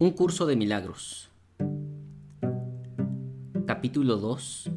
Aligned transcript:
Un 0.00 0.12
curso 0.12 0.46
de 0.46 0.54
milagros. 0.54 1.28
Capítulo 3.66 4.18
2. 4.18 4.70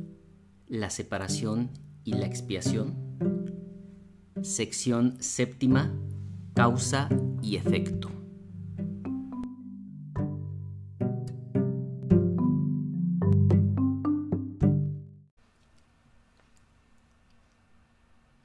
La 0.67 0.89
separación 0.89 1.69
y 2.03 2.13
la 2.13 2.25
expiación. 2.25 2.95
Sección 4.41 5.21
séptima. 5.21 5.93
Causa 6.55 7.07
y 7.43 7.55
efecto. 7.57 8.09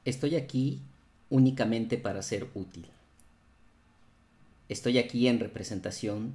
Estoy 0.04 0.36
aquí 0.36 0.82
únicamente 1.30 1.96
para 1.96 2.20
ser 2.20 2.50
útil. 2.52 2.86
Estoy 4.68 4.98
aquí 4.98 5.26
en 5.28 5.40
representación 5.40 6.34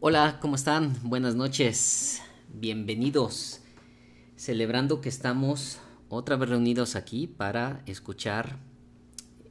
Hola, 0.00 0.38
¿cómo 0.40 0.54
están? 0.54 0.94
Buenas 1.02 1.34
noches. 1.34 2.22
Bienvenidos. 2.54 3.62
Celebrando 4.36 5.00
que 5.00 5.08
estamos 5.08 5.80
otra 6.08 6.36
vez 6.36 6.50
reunidos 6.50 6.94
aquí 6.94 7.26
para 7.26 7.82
escuchar, 7.84 8.60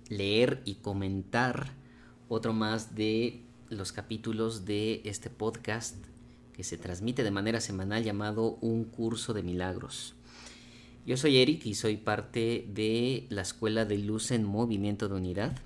leer 0.08 0.62
y 0.64 0.76
comentar 0.76 1.74
otro 2.30 2.54
más 2.54 2.96
de 2.96 3.44
los 3.68 3.92
capítulos 3.92 4.64
de 4.64 5.02
este 5.04 5.30
podcast 5.30 5.98
que 6.54 6.64
se 6.64 6.78
transmite 6.78 7.26
de 7.26 7.32
manera 7.32 7.60
semanal 7.60 8.06
llamado 8.06 8.58
Un 8.62 8.86
curso 8.86 9.34
de 9.34 9.44
milagros. 9.44 10.16
Yo 11.06 11.18
soy 11.18 11.40
Eric 11.40 11.66
y 11.66 11.76
soy 11.76 11.98
parte 11.98 12.66
de 12.74 13.28
la 13.28 13.42
Escuela 13.42 13.84
de 13.84 13.98
Luz 13.98 14.32
en 14.32 14.46
Movimiento 14.46 15.10
de 15.10 15.16
Unidad. 15.16 15.58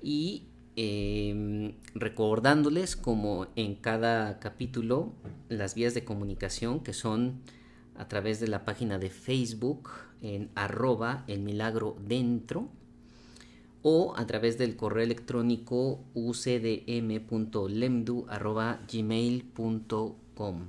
Y 0.00 0.44
Em, 0.76 1.74
recordándoles 1.94 2.96
como 2.96 3.46
en 3.54 3.76
cada 3.76 4.40
capítulo 4.40 5.12
las 5.48 5.76
vías 5.76 5.94
de 5.94 6.02
comunicación 6.02 6.80
que 6.80 6.92
son 6.92 7.42
a 7.94 8.08
través 8.08 8.40
de 8.40 8.48
la 8.48 8.64
página 8.64 8.98
de 8.98 9.08
Facebook 9.08 9.90
en 10.20 10.50
arroba 10.56 11.22
el 11.28 11.42
milagro 11.42 11.96
dentro 12.04 12.70
o 13.82 14.14
a 14.16 14.26
través 14.26 14.58
del 14.58 14.74
correo 14.74 15.04
electrónico 15.04 16.00
ucdm.lemdu 16.14 16.66
gmail.com 18.92 20.66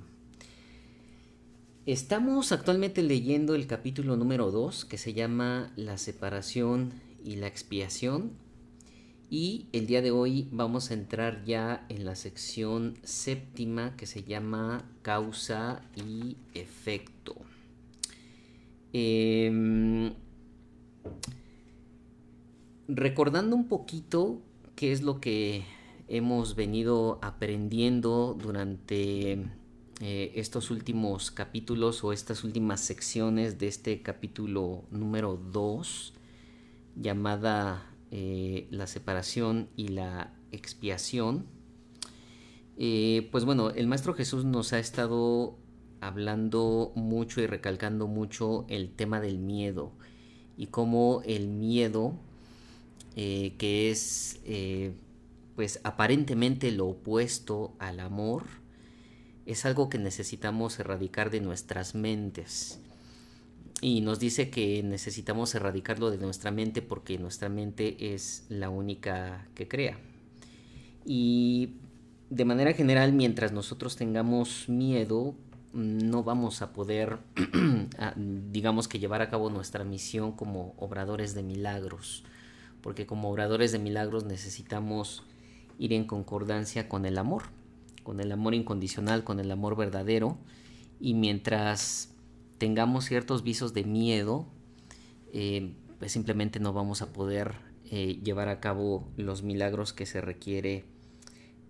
Estamos 1.87 2.51
actualmente 2.51 3.01
leyendo 3.01 3.55
el 3.55 3.65
capítulo 3.65 4.17
número 4.17 4.51
2 4.51 4.85
que 4.85 4.99
se 4.99 5.13
llama 5.13 5.73
La 5.75 5.97
separación 5.97 6.93
y 7.23 7.37
la 7.37 7.47
expiación 7.47 8.44
y 9.29 9.67
el 9.71 9.87
día 9.87 10.01
de 10.01 10.11
hoy 10.11 10.47
vamos 10.51 10.91
a 10.91 10.93
entrar 10.93 11.43
ya 11.45 11.85
en 11.89 12.05
la 12.05 12.15
sección 12.15 12.95
séptima 13.03 13.95
que 13.95 14.05
se 14.05 14.23
llama 14.23 14.85
causa 15.01 15.81
y 15.95 16.37
efecto. 16.53 17.35
Em, 18.93 20.13
recordando 22.87 23.55
un 23.55 23.67
poquito 23.67 24.41
qué 24.75 24.91
es 24.91 25.01
lo 25.01 25.19
que 25.19 25.65
hemos 26.07 26.55
venido 26.55 27.19
aprendiendo 27.21 28.37
durante 28.39 29.33
eh, 30.01 30.31
estos 30.35 30.71
últimos 30.71 31.31
capítulos 31.31 32.03
o 32.03 32.13
estas 32.13 32.43
últimas 32.43 32.81
secciones 32.81 33.57
de 33.57 33.67
este 33.67 34.01
capítulo 34.01 34.83
número 34.91 35.35
2 35.35 36.13
llamada 36.95 37.94
eh, 38.11 38.67
la 38.71 38.87
separación 38.87 39.69
y 39.75 39.89
la 39.89 40.33
expiación, 40.51 41.45
eh, 42.77 43.27
pues 43.31 43.45
bueno, 43.45 43.71
el 43.71 43.87
Maestro 43.87 44.13
Jesús 44.13 44.45
nos 44.45 44.73
ha 44.73 44.79
estado 44.79 45.57
hablando 46.01 46.91
mucho 46.95 47.41
y 47.41 47.47
recalcando 47.47 48.07
mucho 48.07 48.65
el 48.69 48.91
tema 48.91 49.19
del 49.19 49.39
miedo 49.39 49.91
y 50.57 50.67
cómo 50.67 51.21
el 51.25 51.47
miedo, 51.47 52.13
eh, 53.15 53.55
que 53.57 53.91
es 53.91 54.39
pues 55.55 55.79
aparentemente 55.83 56.71
lo 56.71 56.87
opuesto 56.87 57.75
al 57.79 58.01
amor, 58.01 58.43
es 59.45 59.65
algo 59.65 59.89
que 59.89 59.97
necesitamos 59.97 60.79
erradicar 60.79 61.29
de 61.29 61.39
nuestras 61.39 61.95
mentes 61.95 62.81
y 63.81 64.01
nos 64.01 64.19
dice 64.19 64.49
que 64.49 64.81
necesitamos 64.83 65.53
erradicarlo 65.55 66.09
de 66.09 66.17
nuestra 66.17 66.51
mente 66.51 66.81
porque 66.81 67.17
nuestra 67.17 67.49
mente 67.49 68.13
es 68.13 68.45
la 68.49 68.69
única 68.69 69.47
que 69.53 69.67
crea. 69.67 69.97
Y 71.05 71.75
de 72.29 72.45
manera 72.45 72.73
general, 72.73 73.13
mientras 73.13 73.51
nosotros 73.51 73.95
tengamos 73.95 74.67
miedo, 74.69 75.35
no 75.73 76.23
vamos 76.23 76.61
a 76.61 76.71
poder, 76.71 77.19
digamos 78.15 78.87
que 78.87 78.99
llevar 78.99 79.21
a 79.21 79.29
cabo 79.29 79.49
nuestra 79.49 79.83
misión 79.83 80.31
como 80.31 80.73
obradores 80.77 81.35
de 81.35 81.43
milagros, 81.43 82.23
porque 82.81 83.05
como 83.05 83.29
obradores 83.29 83.71
de 83.71 83.79
milagros 83.79 84.23
necesitamos 84.23 85.23
ir 85.77 85.93
en 85.93 86.05
concordancia 86.05 86.87
con 86.87 87.05
el 87.05 87.17
amor, 87.17 87.43
con 88.03 88.21
el 88.21 88.31
amor 88.31 88.55
incondicional, 88.55 89.23
con 89.23 89.39
el 89.39 89.51
amor 89.51 89.75
verdadero, 89.75 90.37
y 90.99 91.13
mientras 91.13 92.14
tengamos 92.57 93.05
ciertos 93.05 93.43
visos 93.43 93.73
de 93.73 93.83
miedo, 93.83 94.47
eh, 95.33 95.73
pues 95.99 96.11
simplemente 96.11 96.59
no 96.59 96.73
vamos 96.73 97.01
a 97.01 97.11
poder 97.11 97.55
eh, 97.91 98.19
llevar 98.23 98.49
a 98.49 98.59
cabo 98.59 99.07
los 99.17 99.43
milagros 99.43 99.93
que 99.93 100.05
se 100.05 100.21
requiere 100.21 100.85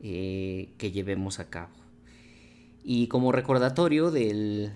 eh, 0.02 0.74
que 0.78 0.92
llevemos 0.92 1.40
a 1.40 1.50
cabo. 1.50 1.74
Y 2.84 3.08
como 3.08 3.32
recordatorio 3.32 4.12
del, 4.12 4.72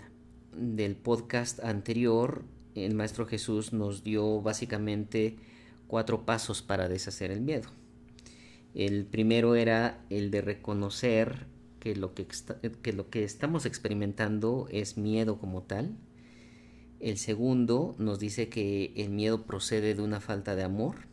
del 0.55 0.95
podcast 0.95 1.63
anterior, 1.63 2.43
el 2.75 2.95
Maestro 2.95 3.25
Jesús 3.25 3.73
nos 3.73 4.03
dio 4.03 4.41
básicamente 4.41 5.37
cuatro 5.87 6.25
pasos 6.25 6.61
para 6.61 6.87
deshacer 6.87 7.31
el 7.31 7.41
miedo. 7.41 7.69
El 8.73 9.05
primero 9.05 9.55
era 9.55 10.03
el 10.09 10.31
de 10.31 10.41
reconocer 10.41 11.47
que 11.79 11.95
lo 11.95 12.13
que, 12.13 12.27
que 12.81 12.93
lo 12.93 13.09
que 13.09 13.23
estamos 13.23 13.65
experimentando 13.65 14.67
es 14.71 14.97
miedo 14.97 15.39
como 15.39 15.63
tal. 15.63 15.97
El 16.99 17.17
segundo 17.17 17.95
nos 17.97 18.19
dice 18.19 18.49
que 18.49 18.93
el 18.95 19.09
miedo 19.09 19.45
procede 19.45 19.95
de 19.95 20.01
una 20.01 20.19
falta 20.19 20.55
de 20.55 20.63
amor. 20.63 21.07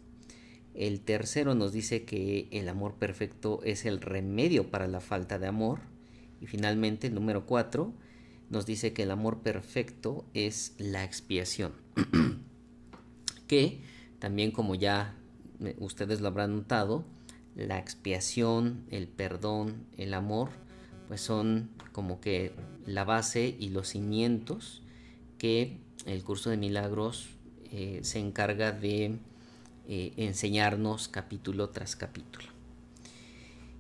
El 0.75 1.01
tercero 1.01 1.55
nos 1.55 1.73
dice 1.73 2.05
que 2.05 2.49
el 2.51 2.69
amor 2.69 2.97
perfecto 2.97 3.61
es 3.63 3.87
el 3.87 4.01
remedio 4.01 4.71
para 4.71 4.89
la 4.89 5.01
falta 5.01 5.39
de 5.39 5.47
amor. 5.47 5.81
Y 6.41 6.47
finalmente 6.47 7.07
el 7.07 7.15
número 7.15 7.47
cuatro 7.47 7.95
nos 8.51 8.67
dice 8.67 8.93
que 8.93 9.05
el 9.05 9.11
amor 9.11 9.43
perfecto 9.43 10.27
es 10.35 10.75
la 10.79 11.05
expiación. 11.05 11.73
que 13.47 13.81
también 14.19 14.51
como 14.51 14.75
ya 14.75 15.15
ustedes 15.79 16.21
lo 16.21 16.29
habrán 16.29 16.57
notado, 16.57 17.05
la 17.57 17.79
expiación, 17.79 18.85
el 18.91 19.09
perdón, 19.09 19.87
el 19.97 20.15
amor, 20.15 20.51
pues 21.09 21.21
son 21.21 21.71
como 21.93 22.21
que 22.21 22.53
la 22.87 23.05
base 23.05 23.57
y 23.59 23.71
los 23.71 23.89
cimientos 23.89 24.83
que 25.39 25.79
el 26.05 26.23
curso 26.23 26.51
de 26.51 26.57
milagros 26.57 27.29
eh, 27.73 28.01
se 28.03 28.19
encarga 28.19 28.73
de 28.73 29.19
eh, 29.89 30.13
enseñarnos 30.17 31.09
capítulo 31.09 31.71
tras 31.71 31.97
capítulo. 31.97 32.47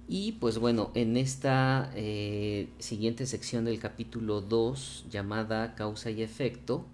Y 0.08 0.32
pues 0.32 0.58
bueno, 0.58 0.92
en 0.94 1.16
esta 1.16 1.90
eh, 1.94 2.68
siguiente 2.78 3.26
sección 3.26 3.64
del 3.64 3.80
capítulo 3.80 4.40
2 4.40 5.06
llamada 5.10 5.74
causa 5.74 6.10
y 6.10 6.22
efecto, 6.22 6.86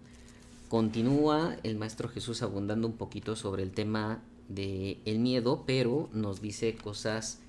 continúa 0.69 1.57
el 1.63 1.77
Maestro 1.77 2.09
Jesús 2.09 2.43
abundando 2.43 2.89
un 2.89 2.95
poquito 2.95 3.37
sobre 3.37 3.63
el 3.63 3.73
tema 3.73 4.23
del 4.55 4.99
el 5.05 5.19
miedo, 5.19 5.65
pero 5.67 6.09
nos 6.13 6.41
dice 6.41 6.75
cosas 6.75 7.41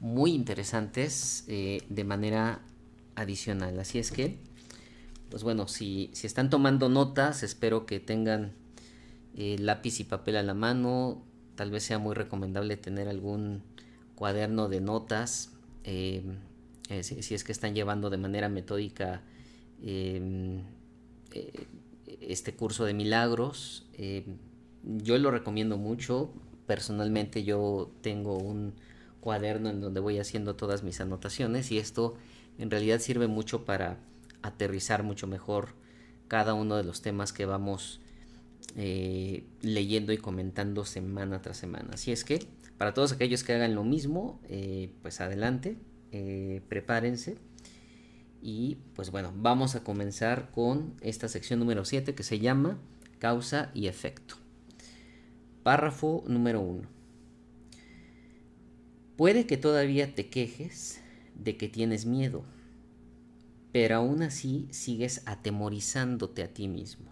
muy 0.00 0.32
interesantes 0.32 1.44
eh, 1.48 1.82
de 1.88 2.04
manera 2.04 2.60
adicional. 3.14 3.78
Así 3.80 3.98
es 3.98 4.10
que, 4.10 4.36
pues 5.30 5.42
bueno, 5.42 5.68
si, 5.68 6.10
si 6.12 6.26
están 6.26 6.50
tomando 6.50 6.88
notas, 6.88 7.42
espero 7.42 7.86
que 7.86 8.00
tengan 8.00 8.52
eh, 9.36 9.56
lápiz 9.58 10.00
y 10.00 10.04
papel 10.04 10.36
a 10.36 10.42
la 10.42 10.54
mano. 10.54 11.22
Tal 11.54 11.70
vez 11.70 11.84
sea 11.84 11.98
muy 11.98 12.14
recomendable 12.14 12.76
tener 12.76 13.08
algún 13.08 13.62
cuaderno 14.14 14.68
de 14.68 14.80
notas 14.80 15.52
eh, 15.84 16.22
si, 17.02 17.34
es 17.34 17.44
que 17.44 17.52
están 17.52 17.74
llevando 17.74 18.10
de 18.10 18.16
manera 18.16 18.48
metódica 18.48 19.22
em, 19.82 20.62
este 22.20 22.54
curso 22.54 22.84
de 22.84 22.94
milagros. 22.94 23.86
Em, 23.94 24.36
yo 24.82 25.18
lo 25.18 25.30
recomiendo 25.30 25.76
mucho. 25.76 26.30
Personalmente 26.66 27.44
yo 27.44 27.90
tengo 28.02 28.36
un 28.38 28.74
cuaderno 29.20 29.70
en 29.70 29.80
donde 29.80 30.00
voy 30.00 30.18
haciendo 30.18 30.56
todas 30.56 30.82
mis 30.82 31.00
anotaciones 31.00 31.72
y 31.72 31.78
esto 31.78 32.14
en 32.58 32.70
realidad 32.70 33.00
sirve 33.00 33.26
mucho 33.26 33.64
para 33.64 33.98
aterrizar 34.42 35.02
mucho 35.02 35.26
mejor 35.26 35.70
cada 36.28 36.54
uno 36.54 36.76
de 36.76 36.84
los 36.84 37.02
temas 37.02 37.32
que 37.32 37.46
vamos 37.46 38.00
eh, 38.76 39.44
leyendo 39.62 40.12
y 40.12 40.18
comentando 40.18 40.84
semana 40.84 41.42
tras 41.42 41.56
semana. 41.56 41.90
Así 41.94 42.12
es 42.12 42.24
que 42.24 42.46
para 42.78 42.94
todos 42.94 43.12
aquellos 43.12 43.42
que 43.42 43.54
hagan 43.54 43.74
lo 43.74 43.84
mismo, 43.84 44.38
eh, 44.48 44.90
pues 45.02 45.20
adelante, 45.20 45.76
eh, 46.12 46.62
prepárense. 46.68 47.38
Y 48.42 48.78
pues 48.94 49.10
bueno, 49.10 49.32
vamos 49.34 49.74
a 49.74 49.82
comenzar 49.82 50.50
con 50.50 50.94
esta 51.00 51.28
sección 51.28 51.58
número 51.58 51.84
7 51.84 52.14
que 52.14 52.22
se 52.22 52.38
llama 52.38 52.78
causa 53.18 53.70
y 53.74 53.86
efecto. 53.86 54.36
Párrafo 55.66 56.22
número 56.28 56.60
1. 56.60 56.82
Puede 59.16 59.48
que 59.48 59.56
todavía 59.56 60.14
te 60.14 60.28
quejes 60.28 61.00
de 61.34 61.56
que 61.56 61.68
tienes 61.68 62.06
miedo, 62.06 62.44
pero 63.72 63.96
aún 63.96 64.22
así 64.22 64.68
sigues 64.70 65.22
atemorizándote 65.26 66.44
a 66.44 66.54
ti 66.54 66.68
mismo. 66.68 67.10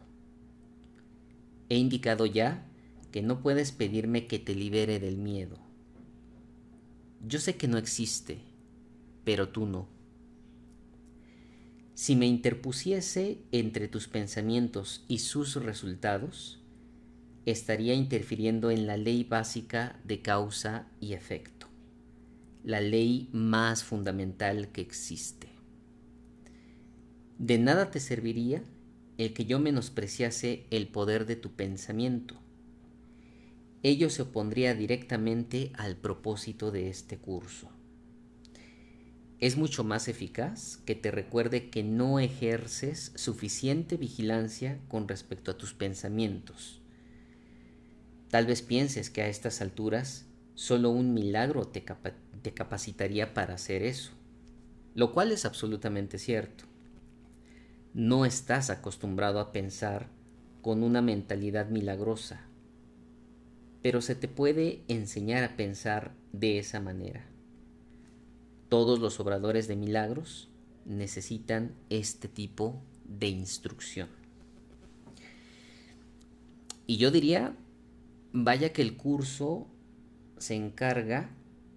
He 1.69 1.79
indicado 1.79 2.27
ya 2.27 2.65
que 3.11 3.23
no 3.23 3.41
puedes 3.41 3.73
pedirme 3.73 4.29
que 4.29 4.39
te 4.39 4.55
libere 4.55 5.01
del 5.01 5.17
miedo. 5.17 5.59
Yo 7.27 7.41
sé 7.41 7.57
que 7.57 7.67
no 7.67 7.77
existe, 7.77 8.39
pero 9.25 9.49
tú 9.49 9.67
no. 9.67 9.89
Si 11.95 12.15
me 12.15 12.27
interpusiese 12.27 13.39
entre 13.51 13.89
tus 13.89 14.07
pensamientos 14.07 15.05
y 15.09 15.19
sus 15.19 15.57
resultados, 15.57 16.64
estaría 17.47 17.95
interfiriendo 17.95 18.71
en 18.71 18.87
la 18.87 18.97
ley 18.97 19.25
básica 19.25 20.01
de 20.05 20.23
causa 20.23 20.89
y 21.01 21.13
efecto, 21.13 21.69
la 22.63 22.81
ley 22.81 23.29
más 23.33 23.85
fundamental 23.85 24.69
que 24.69 24.81
existe. 24.81 25.49
De 27.39 27.59
nada 27.59 27.91
te 27.91 28.01
serviría 28.01 28.63
el 29.19 29.33
que 29.33 29.45
yo 29.45 29.59
menospreciase 29.59 30.67
el 30.71 30.89
poder 30.89 31.27
de 31.27 31.37
tu 31.37 31.53
pensamiento. 31.53 32.41
Ello 33.83 34.09
se 34.09 34.23
opondría 34.23 34.75
directamente 34.75 35.71
al 35.75 35.97
propósito 35.97 36.71
de 36.71 36.89
este 36.89 37.19
curso. 37.19 37.69
Es 39.41 39.59
mucho 39.59 39.85
más 39.85 40.09
eficaz 40.09 40.79
que 40.87 40.95
te 40.95 41.11
recuerde 41.11 41.69
que 41.69 41.83
no 41.83 42.19
ejerces 42.19 43.13
suficiente 43.15 43.99
vigilancia 43.99 44.81
con 44.89 45.07
respecto 45.07 45.51
a 45.51 45.59
tus 45.59 45.75
pensamientos. 45.75 46.81
Tal 48.35 48.47
vez 48.47 48.63
pienses 48.63 49.11
que 49.11 49.23
a 49.23 49.29
estas 49.29 49.61
alturas 49.61 50.27
solo 50.57 50.91
un 50.91 51.15
milagro 51.15 51.69
te, 51.69 51.85
capacitaría 51.85 53.33
para 53.33 53.55
hacer 53.55 53.85
eso, 53.85 54.11
lo 54.97 55.13
cual 55.13 55.31
es 55.31 55.45
absolutamente 55.45 56.19
cierto 56.19 56.65
no 57.93 58.25
estás 58.25 58.71
acostumbrado 58.71 59.39
a 59.39 59.53
pensar 59.53 60.09
con 60.63 60.83
una 60.83 61.01
mentalidad 61.01 61.69
milagrosa, 61.69 62.41
pero 63.83 64.01
se 64.01 64.17
te 64.17 64.27
puede 64.27 64.83
enseñar 64.89 65.45
a 65.45 65.55
pensar 65.55 66.13
de 66.33 66.59
esa 66.59 66.81
manera. 66.81 67.25
Todos 68.69 68.99
los 68.99 69.21
obradores 69.21 69.69
de 69.69 69.77
milagros 69.77 70.49
necesitan 70.85 71.73
este 71.89 72.27
tipo 72.27 72.83
de 73.05 73.29
instrucción. 73.29 74.09
Y 76.89 76.97
yo 76.97 77.13
diría, 77.13 77.57
vaya 78.35 78.73
que 78.73 78.83
el 78.83 78.97
curso 78.97 79.69
se 80.39 80.57
encarga 80.57 81.31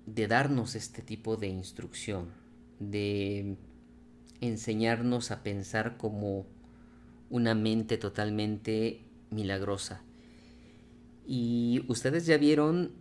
de 0.08 0.28
darnos 0.28 0.74
este 0.76 1.04
tipo 1.04 1.38
de 1.38 1.48
instrucción, 1.48 2.30
de 2.80 3.58
enseñarnos 4.42 5.30
a 5.30 5.44
pensar 5.44 5.98
como 5.98 6.48
una 7.30 7.54
mente 7.54 7.98
totalmente 7.98 9.02
milagrosa. 9.30 10.02
Y 11.28 11.86
ustedes 11.88 12.26
ya 12.26 12.38
vieron 12.38 12.92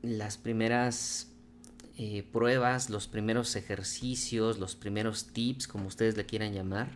las 0.00 0.38
primeras 0.38 1.32
eh, 1.98 2.24
pruebas, 2.32 2.88
los 2.88 3.08
primeros 3.08 3.56
ejercicios, 3.56 4.58
los 4.58 4.74
primeros 4.74 5.26
tips, 5.26 5.68
como 5.68 5.88
ustedes 5.88 6.16
le 6.16 6.24
quieran 6.24 6.54
llamar, 6.54 6.92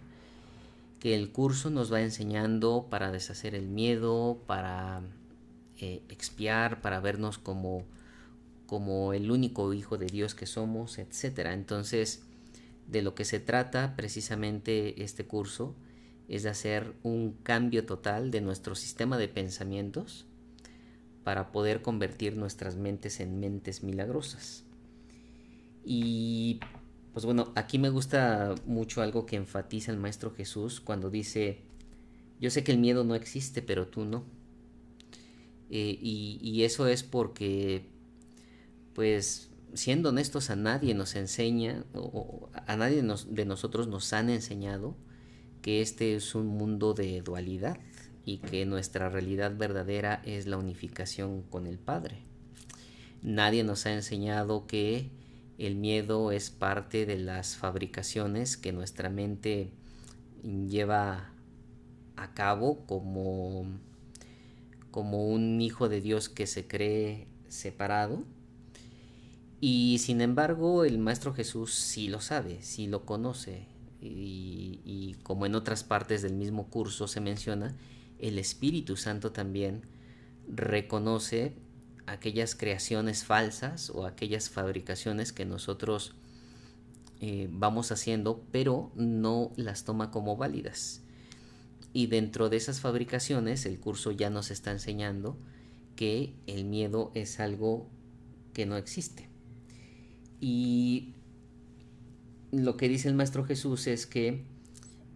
que 0.99 1.14
el 1.14 1.31
curso 1.31 1.69
nos 1.69 1.93
va 1.93 2.00
enseñando 2.00 2.87
para 2.88 3.11
deshacer 3.11 3.55
el 3.55 3.67
miedo, 3.67 4.43
para 4.47 5.02
eh, 5.80 6.02
expiar, 6.08 6.80
para 6.80 7.00
vernos 7.00 7.38
como, 7.38 7.84
como 8.66 9.12
el 9.12 9.30
único 9.30 9.72
hijo 9.72 9.98
de 9.98 10.06
Dios 10.06 10.34
que 10.34 10.46
somos, 10.46 10.98
etc. 10.98 11.46
Entonces, 11.52 12.22
de 12.86 13.02
lo 13.02 13.14
que 13.14 13.24
se 13.24 13.40
trata 13.40 13.94
precisamente 13.96 15.02
este 15.02 15.24
curso 15.24 15.74
es 16.28 16.42
de 16.44 16.50
hacer 16.50 16.94
un 17.02 17.32
cambio 17.42 17.86
total 17.86 18.30
de 18.30 18.40
nuestro 18.40 18.74
sistema 18.74 19.18
de 19.18 19.28
pensamientos 19.28 20.26
para 21.24 21.52
poder 21.52 21.82
convertir 21.82 22.36
nuestras 22.36 22.76
mentes 22.76 23.20
en 23.20 23.40
mentes 23.40 23.82
milagrosas. 23.82 24.64
Y 25.84 26.60
pues 27.12 27.24
bueno, 27.24 27.52
aquí 27.56 27.78
me 27.78 27.90
gusta 27.90 28.54
mucho 28.66 29.02
algo 29.02 29.26
que 29.26 29.36
enfatiza 29.36 29.90
el 29.90 29.98
Maestro 29.98 30.32
Jesús 30.32 30.80
cuando 30.80 31.10
dice, 31.10 31.58
yo 32.40 32.50
sé 32.50 32.62
que 32.62 32.72
el 32.72 32.78
miedo 32.78 33.04
no 33.04 33.14
existe, 33.14 33.62
pero 33.62 33.88
tú 33.88 34.04
no. 34.04 34.24
Eh, 35.70 35.99
y, 36.00 36.62
eso 36.64 36.87
es 36.88 37.02
porque, 37.02 37.87
pues, 38.94 39.50
siendo 39.72 40.08
honestos, 40.08 40.50
a 40.50 40.56
nadie 40.56 40.94
nos 40.94 41.14
enseña, 41.14 41.84
o 41.94 42.50
a 42.67 42.76
nadie 42.76 43.02
de 43.02 43.44
nosotros 43.44 43.87
nos 43.87 44.12
han 44.12 44.31
enseñado 44.31 44.96
que 45.62 45.81
este 45.81 46.17
es 46.17 46.34
un 46.34 46.46
mundo 46.46 46.94
de 46.94 47.22
dualidad 47.22 47.78
y 48.25 48.38
que 48.38 48.67
nuestra 48.67 49.08
realidad 49.08 49.56
verdadera 49.56 50.22
es 50.25 50.46
la 50.46 50.56
unificación 50.56 51.42
con 51.42 51.66
el 51.66 51.78
Padre. 51.78 52.18
Nadie 53.23 53.64
nos 53.64 53.87
ha 53.87 53.92
enseñado 53.92 54.66
que 54.66 55.11
el 55.59 55.76
miedo 55.76 56.33
es 56.33 56.50
parte 56.50 57.06
de 57.06 57.18
las 57.18 57.56
fabricaciones 57.56 58.56
que 58.56 58.73
nuestra 58.73 59.11
mente 59.11 59.71
lleva 60.42 61.30
a 62.16 62.35
cabo 62.35 62.87
como, 62.87 63.66
como 64.90 65.26
un 65.26 65.61
hijo 65.61 65.88
de 65.88 66.00
Dios 66.00 66.28
que 66.28 66.47
se 66.47 66.66
cree 66.66 67.28
separado 67.49 68.25
y 69.61 69.99
sin 69.99 70.23
embargo, 70.23 70.85
el 70.85 70.99
Maestro 70.99 71.35
Jesús 71.35 71.75
sí 71.75 72.09
lo 72.09 72.20
sabe, 72.20 72.62
sí 72.62 72.87
lo 72.87 73.04
conoce. 73.04 73.68
Y, 74.00 75.16
como 75.23 75.44
en 75.44 75.54
otras 75.54 75.85
partes 75.85 76.23
del 76.23 76.32
mismo 76.32 76.70
curso 76.70 77.06
se 77.06 77.20
menciona, 77.20 77.76
el 78.18 78.38
Espíritu 78.38 78.97
Santo 78.97 79.32
también 79.32 79.82
reconoce 80.49 81.54
aquellas 82.06 82.54
creaciones 82.54 83.25
falsas 83.25 83.90
o 83.90 84.06
aquellas 84.06 84.49
fabricaciones 84.49 85.32
que 85.32 85.44
nosotros 85.44 86.14
eh, 87.20 87.49
vamos 87.52 87.92
haciendo, 87.92 88.42
pero 88.50 88.90
no 88.94 89.52
las 89.56 89.85
toma 89.85 90.11
como 90.11 90.38
válidas. 90.38 91.02
Y 91.92 92.06
dentro 92.06 92.49
de 92.49 92.56
esas 92.56 92.80
fabricaciones, 92.80 93.66
el 93.66 93.80
curso 93.80 94.12
ya 94.12 94.30
nos 94.30 94.50
está 94.50 94.70
enseñando 94.70 95.37
que 95.97 96.35
el 96.47 96.64
miedo 96.64 97.11
es 97.14 97.40
algo 97.40 97.88
que 98.52 98.66
no 98.66 98.76
existe. 98.76 99.28
Y 100.40 101.14
lo 102.52 102.76
que 102.76 102.88
dice 102.88 103.09
el 103.09 103.14
Maestro 103.14 103.44
Jesús 103.44 103.87
es 103.87 104.06
que, 104.06 104.44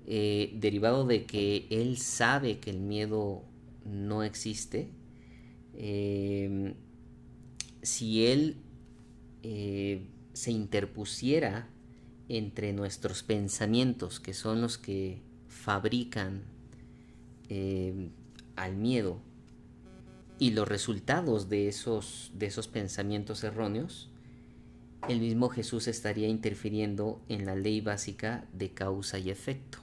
eh, 0.06 0.52
derivado 0.56 1.06
de 1.06 1.24
que 1.26 1.66
Él 1.70 1.96
sabe 1.96 2.58
que 2.58 2.70
el 2.70 2.80
miedo 2.80 3.44
no 3.84 4.22
existe, 4.22 4.90
em, 5.74 6.74
si 7.82 8.26
Él 8.26 8.56
eh, 9.42 10.08
se 10.32 10.50
interpusiera 10.50 11.68
entre 12.28 12.72
nuestros 12.72 13.22
pensamientos, 13.22 14.20
que 14.20 14.32
son 14.32 14.60
los 14.60 14.78
que 14.78 15.22
fabrican 15.48 16.53
em, 17.48 18.10
al 18.56 18.76
miedo, 18.76 19.20
y 20.38 20.50
los 20.50 20.68
resultados 20.68 21.48
de 21.48 21.68
esos, 21.68 22.32
de 22.34 22.46
esos 22.46 22.68
pensamientos 22.68 23.44
erróneos, 23.44 24.10
el 25.08 25.20
mismo 25.20 25.48
Jesús 25.48 25.86
estaría 25.86 26.28
interfiriendo 26.28 27.20
en 27.28 27.46
la 27.46 27.54
ley 27.54 27.80
básica 27.80 28.46
de 28.52 28.70
causa 28.70 29.18
y 29.18 29.30
efecto. 29.30 29.78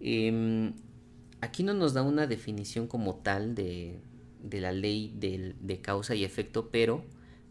Em, 0.00 0.74
aquí 1.40 1.62
no 1.62 1.74
nos 1.74 1.94
da 1.94 2.02
una 2.02 2.26
definición 2.26 2.86
como 2.86 3.16
tal 3.16 3.54
de, 3.54 4.00
la 4.50 4.72
ley 4.72 5.14
de, 5.16 5.80
causa 5.80 6.14
y 6.14 6.24
efecto, 6.24 6.70
pero 6.70 7.04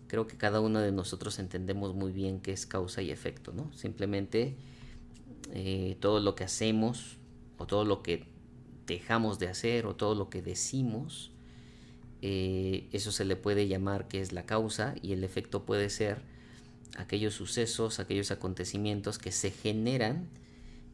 creo 0.08 0.28
que 0.28 0.38
cada 0.38 0.60
uno 0.60 0.80
de 0.80 0.92
nosotros 0.92 1.40
entendemos 1.40 1.96
muy 1.96 2.12
bien 2.12 2.40
qué 2.40 2.52
es 2.52 2.66
causa 2.66 3.02
y 3.02 3.12
efecto, 3.12 3.54
¿no? 3.54 3.72
Simplemente 3.74 4.56
eh, 5.54 5.98
todo 6.00 6.20
lo 6.20 6.36
que 6.36 6.44
hacemos 6.44 7.18
o 7.58 7.68
todo 7.68 7.86
lo 7.86 8.02
que 8.02 8.35
dejamos 8.86 9.40
de 9.40 9.48
hacer 9.48 9.86
o 9.86 9.96
todo 9.96 10.16
lo 10.16 10.30
que 10.30 10.42
decimos, 10.42 11.32
eh, 12.22 12.88
eso 12.92 13.12
se 13.12 13.26
le 13.26 13.36
puede 13.36 13.68
llamar 13.68 14.08
que 14.08 14.22
es 14.22 14.32
la 14.32 14.46
causa 14.46 14.96
y 15.02 15.14
el 15.14 15.24
efecto 15.24 15.66
puede 15.66 15.90
ser 15.90 16.22
aquellos 16.98 17.34
sucesos, 17.34 18.00
aquellos 18.00 18.32
acontecimientos 18.32 19.18
que 19.18 19.32
se 19.32 19.52
generan 19.52 20.28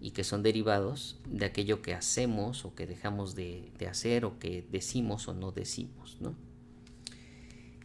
y 0.01 0.11
que 0.11 0.23
son 0.23 0.41
derivados 0.41 1.19
de 1.27 1.45
aquello 1.45 1.81
que 1.81 1.93
hacemos 1.93 2.65
o 2.65 2.73
que 2.73 2.87
dejamos 2.87 3.35
de, 3.35 3.71
hacer 3.89 4.25
o 4.25 4.39
que 4.39 4.65
decimos 4.71 5.27
o 5.27 5.33
no 5.33 5.51
decimos, 5.51 6.17
¿no? 6.19 6.35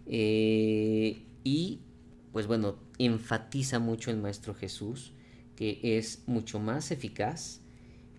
Eh, 0.07 1.23
y 1.45 1.81
pues 2.33 2.47
bueno, 2.47 2.77
enfatiza 2.99 3.79
mucho 3.79 4.11
el 4.11 4.17
Maestro 4.19 4.55
Jesús 4.55 5.13
que 5.57 5.81
es 5.83 6.23
mucho 6.27 6.61
más 6.61 6.91
eficaz 6.91 7.61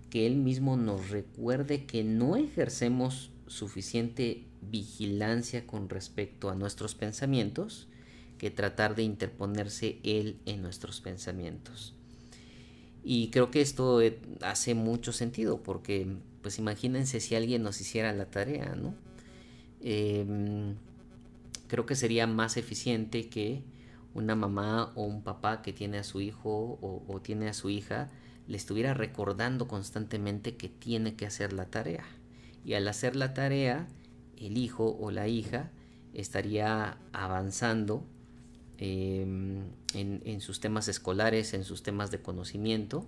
que 0.10 0.26
Él 0.26 0.36
mismo 0.36 0.78
nos 0.78 1.10
recuerde 1.10 1.86
que 1.86 2.04
no 2.04 2.36
ejercemos 2.36 3.32
suficiente 3.48 4.46
vigilancia 4.62 5.66
con 5.66 5.90
respecto 5.90 6.50
a 6.50 6.56
nuestros 6.56 6.96
pensamientos 6.96 7.88
que 8.38 8.52
tratar 8.52 8.96
de 8.96 9.04
interponerse 9.04 10.00
Él 10.04 10.38
en 10.46 10.62
nuestros 10.62 11.02
pensamientos. 11.02 11.94
Y 13.04 13.30
creo 13.30 13.52
que 13.52 13.62
esto 13.62 14.02
eh, 14.02 14.20
hace 14.42 14.76
mucho 14.76 15.14
sentido 15.14 15.64
porque, 15.64 16.08
pues 16.42 16.60
imagínense 16.60 17.20
si 17.20 17.36
alguien 17.36 17.64
nos 17.64 17.80
hiciera 17.80 18.12
la 18.14 18.26
tarea, 18.26 18.76
¿no? 18.76 18.96
Em, 19.82 20.76
creo 21.68 21.86
que 21.86 21.96
sería 21.96 22.28
más 22.28 22.58
eficiente 22.58 23.30
que 23.30 23.64
una 24.14 24.36
mamá 24.36 24.92
o 24.96 25.04
un 25.04 25.22
papá 25.22 25.62
que 25.62 25.74
tiene 25.74 26.00
a 26.00 26.04
su 26.04 26.22
hijo 26.22 26.80
o, 26.82 27.22
tiene 27.22 27.48
a 27.50 27.54
su 27.54 27.70
hija 27.70 28.10
le 28.48 28.58
estuviera 28.58 28.94
recordando 28.94 29.68
constantemente 29.68 30.56
que 30.56 30.70
tiene 30.70 31.16
que 31.16 31.26
hacer 31.26 31.54
la 31.54 31.66
tarea. 31.66 32.06
Y 32.64 32.74
al 32.74 32.88
hacer 32.88 33.16
la 33.16 33.34
tarea, 33.34 33.88
el 34.38 34.58
hijo 34.58 34.98
o 35.00 35.12
la 35.12 35.28
hija 35.28 35.72
estaría 36.14 36.98
avanzando 37.12 38.06
em, 38.78 39.66
en, 39.94 40.42
sus 40.42 40.60
temas 40.60 40.88
escolares, 40.88 41.54
en 41.54 41.64
sus 41.64 41.84
temas 41.84 42.10
de 42.12 42.22
conocimiento, 42.22 43.06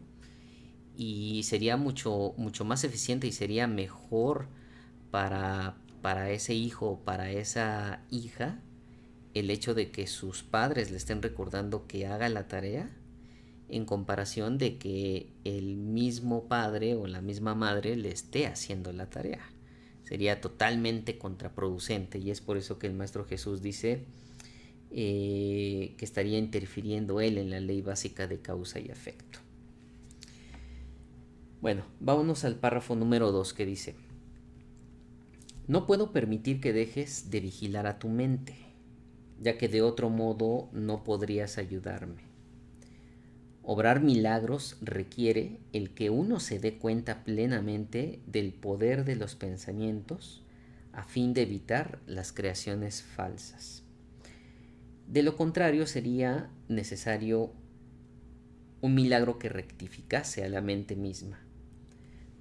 y 0.98 1.44
sería 1.44 1.78
mucho, 1.78 2.34
mucho 2.38 2.66
más 2.66 2.84
eficiente 2.84 3.26
y 3.28 3.32
sería 3.32 3.68
mejor 3.68 4.48
para, 5.12 5.78
para 6.02 6.30
ese 6.32 6.54
hijo, 6.54 7.00
para 7.06 7.32
esa 7.32 8.04
hija, 8.12 8.60
el 9.34 9.50
hecho 9.50 9.74
de 9.74 9.92
que 9.92 10.08
sus 10.08 10.44
padres 10.44 10.92
le 10.92 10.98
estén 10.98 11.22
recordando 11.22 11.88
que 11.88 12.08
haga 12.08 12.28
la 12.28 12.48
tarea 12.48 12.90
en 13.70 13.86
comparación 13.86 14.58
de 14.58 14.78
que 14.78 15.32
el 15.44 15.76
mismo 15.76 16.48
padre 16.48 16.96
o 16.96 17.08
la 17.08 17.22
misma 17.22 17.56
madre 17.56 17.96
le 17.96 18.10
esté 18.10 18.48
haciendo 18.48 18.92
la 18.92 19.10
tarea. 19.10 19.42
Sería 20.04 20.42
totalmente 20.42 21.18
contraproducente 21.18 22.18
y 22.18 22.32
es 22.32 22.42
por 22.42 22.58
eso 22.58 22.80
que 22.80 22.88
el 22.88 22.94
Maestro 22.94 23.26
Jesús 23.26 23.62
dice 23.62 24.06
eh, 24.92 25.94
que 25.98 26.06
estaría 26.06 26.38
interfiriendo 26.38 27.22
él 27.22 27.38
en 27.38 27.52
la 27.52 27.60
ley 27.60 27.82
básica 27.82 28.28
de 28.28 28.40
causa 28.40 28.80
y 28.80 28.88
efecto. 28.88 29.40
Bueno, 31.62 31.84
vámonos 32.00 32.46
al 32.46 32.56
párrafo 32.56 32.96
número 32.96 33.32
2 33.32 33.54
que 33.54 33.66
dice, 33.66 33.96
no 35.68 35.86
puedo 35.86 36.12
permitir 36.12 36.62
que 36.62 36.74
dejes 36.74 37.30
de 37.30 37.42
vigilar 37.42 37.86
a 37.86 38.00
tu 38.00 38.10
mente 38.10 38.70
ya 39.42 39.58
que 39.58 39.68
de 39.68 39.82
otro 39.82 40.10
modo 40.10 40.70
no 40.74 41.04
podrías 41.04 41.58
ayudarme. 41.58 42.29
Obrar 43.72 44.02
milagros 44.02 44.78
requiere 44.82 45.60
el 45.74 45.92
que 45.92 46.10
uno 46.10 46.40
se 46.40 46.58
dé 46.58 46.80
cuenta 46.80 47.24
plenamente 47.24 48.20
del 48.26 48.52
poder 48.52 49.06
de 49.06 49.16
los 49.16 49.36
pensamientos 49.36 50.42
a 50.92 51.04
fin 51.04 51.36
de 51.36 51.44
evitar 51.44 52.00
las 52.08 52.32
creaciones 52.32 53.04
falsas. 53.04 53.84
De 55.06 55.22
lo 55.22 55.38
contrario 55.38 55.86
sería 55.86 56.50
necesario 56.68 57.54
un 58.82 58.96
milagro 58.96 59.38
que 59.38 59.50
rectificase 59.50 60.44
a 60.44 60.50
la 60.50 60.62
mente 60.62 60.96
misma, 60.96 61.40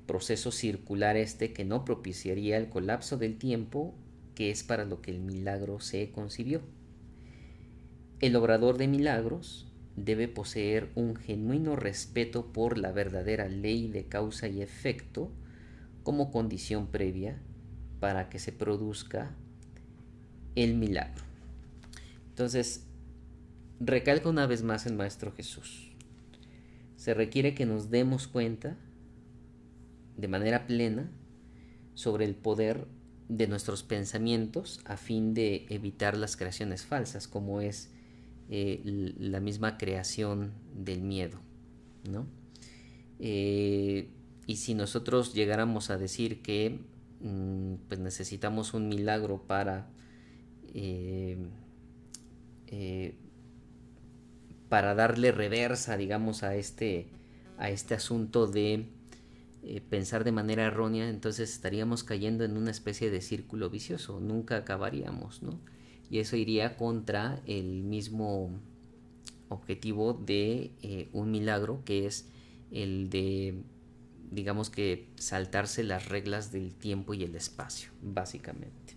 proceso 0.07 0.51
circular 0.51 1.19
este 1.19 1.53
que 1.53 1.67
no 1.67 1.85
propiciaría 1.85 2.57
el 2.57 2.71
colapso 2.71 3.19
del 3.19 3.37
tiempo 3.37 3.95
que 4.35 4.51
es 4.51 4.63
para 4.63 4.87
lo 4.87 5.03
que 5.03 5.11
el 5.11 5.21
milagro 5.21 5.79
se 5.81 6.11
concibió. 6.11 6.63
El 8.19 8.35
obrador 8.35 8.79
de 8.79 8.89
milagros 8.89 9.68
debe 10.05 10.29
poseer 10.29 10.91
un 10.95 11.17
genuino 11.17 11.77
respeto 11.77 12.53
por 12.53 12.79
la 12.79 12.93
verdadera 12.93 13.49
ley 13.49 13.89
de 13.89 14.07
causa 14.07 14.49
y 14.49 14.63
efecto 14.63 15.31
como 16.03 16.31
condición 16.31 16.87
previa 16.89 17.39
para 18.01 18.29
que 18.29 18.39
se 18.39 18.53
produzca 18.53 19.35
el 20.55 20.75
milagro. 20.75 21.25
Entonces, 22.31 22.87
recalca 23.81 24.29
una 24.29 24.47
vez 24.47 24.63
más 24.63 24.87
el 24.87 24.95
Maestro 24.95 25.33
Jesús. 25.33 25.93
Se 26.97 27.15
requiere 27.15 27.55
que 27.55 27.67
nos 27.67 27.91
demos 27.91 28.27
cuenta 28.29 28.77
de 30.17 30.29
manera 30.29 30.67
plena 30.67 31.11
sobre 31.95 32.25
el 32.25 32.35
poder 32.35 32.87
de 33.29 33.47
nuestros 33.47 33.83
pensamientos 33.83 34.81
a 34.85 34.97
fin 34.97 35.35
de 35.35 35.67
evitar 35.69 36.17
las 36.17 36.37
creaciones 36.37 36.87
falsas, 36.87 37.29
como 37.29 37.61
es 37.61 37.91
eh, 38.51 39.13
la 39.19 39.41
misma 39.41 39.77
creación 39.77 40.53
del 40.75 41.03
miedo, 41.03 41.39
¿no? 42.11 42.27
Eh, 43.19 44.09
y 44.47 44.57
si 44.57 44.73
nosotros 44.75 45.35
llegáramos 45.35 45.91
a 45.91 45.99
decir 45.99 46.41
que 46.41 46.81
mm, 47.21 47.75
pues 47.89 48.01
necesitamos 48.01 48.73
un 48.73 48.89
milagro 48.89 49.43
para 49.47 49.91
eh, 50.73 51.37
para 54.71 54.95
darle 54.95 55.33
reversa, 55.33 55.99
digamos, 55.99 56.43
a 56.43 56.55
este, 56.55 57.09
a 57.59 57.69
este 57.71 57.95
asunto 57.95 58.47
de 58.47 58.87
pensar 59.91 60.25
de 60.25 60.33
manera 60.33 60.65
errónea, 60.65 61.09
entonces 61.11 61.51
estaríamos 61.51 62.03
cayendo 62.03 62.45
en 62.45 62.57
una 62.57 62.71
especie 62.71 63.11
de 63.11 63.21
círculo 63.21 63.69
vicioso, 63.69 64.21
nunca 64.21 64.57
acabaríamos, 64.57 65.43
¿no? 65.43 65.61
Y 66.11 66.19
eso 66.19 66.37
iría 66.37 66.77
contra 66.77 67.41
el 67.47 67.83
mismo 67.83 68.51
objetivo 69.49 70.15
de 70.15 70.73
eh, 70.83 71.09
un 71.13 71.31
milagro 71.31 71.83
que 71.85 72.07
es 72.07 72.27
el 72.71 73.11
de 73.11 73.63
digamos 74.31 74.69
que 74.69 75.09
saltarse 75.17 75.83
las 75.83 76.09
reglas 76.09 76.53
del 76.53 76.75
tiempo 76.75 77.15
y 77.15 77.25
el 77.25 77.35
espacio 77.35 77.91
básicamente. 78.03 78.97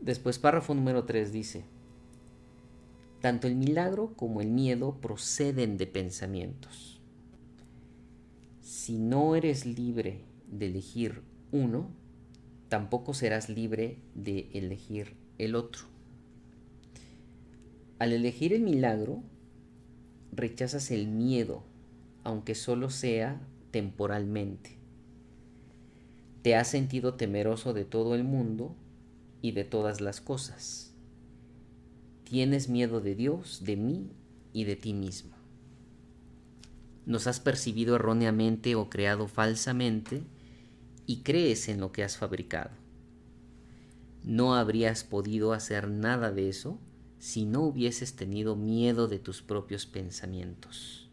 Después 0.00 0.38
párrafo 0.38 0.74
número 0.74 1.04
3 1.04 1.32
dice 1.32 1.64
tanto 3.20 3.48
el 3.48 3.56
milagro 3.56 4.12
como 4.14 4.40
el 4.40 4.50
miedo 4.50 5.00
proceden 5.00 5.78
de 5.78 5.86
pensamientos. 5.86 7.00
Si 8.60 8.98
no 8.98 9.34
eres 9.34 9.66
libre 9.66 10.20
de 10.48 10.66
elegir 10.66 11.22
uno 11.50 11.90
tampoco 12.68 13.14
serás 13.14 13.48
libre 13.48 13.98
de 14.14 14.48
elegir 14.52 15.16
el 15.38 15.54
otro. 15.54 15.84
Al 17.98 18.12
elegir 18.12 18.52
el 18.52 18.62
milagro, 18.62 19.22
rechazas 20.32 20.90
el 20.90 21.08
miedo, 21.08 21.62
aunque 22.24 22.54
solo 22.54 22.90
sea 22.90 23.40
temporalmente. 23.70 24.78
Te 26.42 26.54
has 26.54 26.68
sentido 26.68 27.14
temeroso 27.14 27.72
de 27.72 27.84
todo 27.84 28.14
el 28.14 28.24
mundo 28.24 28.74
y 29.42 29.52
de 29.52 29.64
todas 29.64 30.00
las 30.00 30.20
cosas. 30.20 30.94
Tienes 32.24 32.68
miedo 32.68 33.00
de 33.00 33.14
Dios, 33.14 33.62
de 33.64 33.76
mí 33.76 34.10
y 34.52 34.64
de 34.64 34.76
ti 34.76 34.92
mismo. 34.92 35.36
Nos 37.04 37.26
has 37.26 37.40
percibido 37.40 37.96
erróneamente 37.96 38.74
o 38.74 38.90
creado 38.90 39.28
falsamente 39.28 40.22
y 41.06 41.18
crees 41.22 41.68
en 41.68 41.80
lo 41.80 41.92
que 41.92 42.02
has 42.02 42.16
fabricado 42.16 42.85
no 44.26 44.56
habrías 44.56 45.04
podido 45.04 45.52
hacer 45.52 45.88
nada 45.88 46.32
de 46.32 46.48
eso 46.48 46.80
si 47.18 47.46
no 47.46 47.62
hubieses 47.62 48.16
tenido 48.16 48.56
miedo 48.56 49.06
de 49.06 49.20
tus 49.20 49.40
propios 49.40 49.86
pensamientos. 49.86 51.08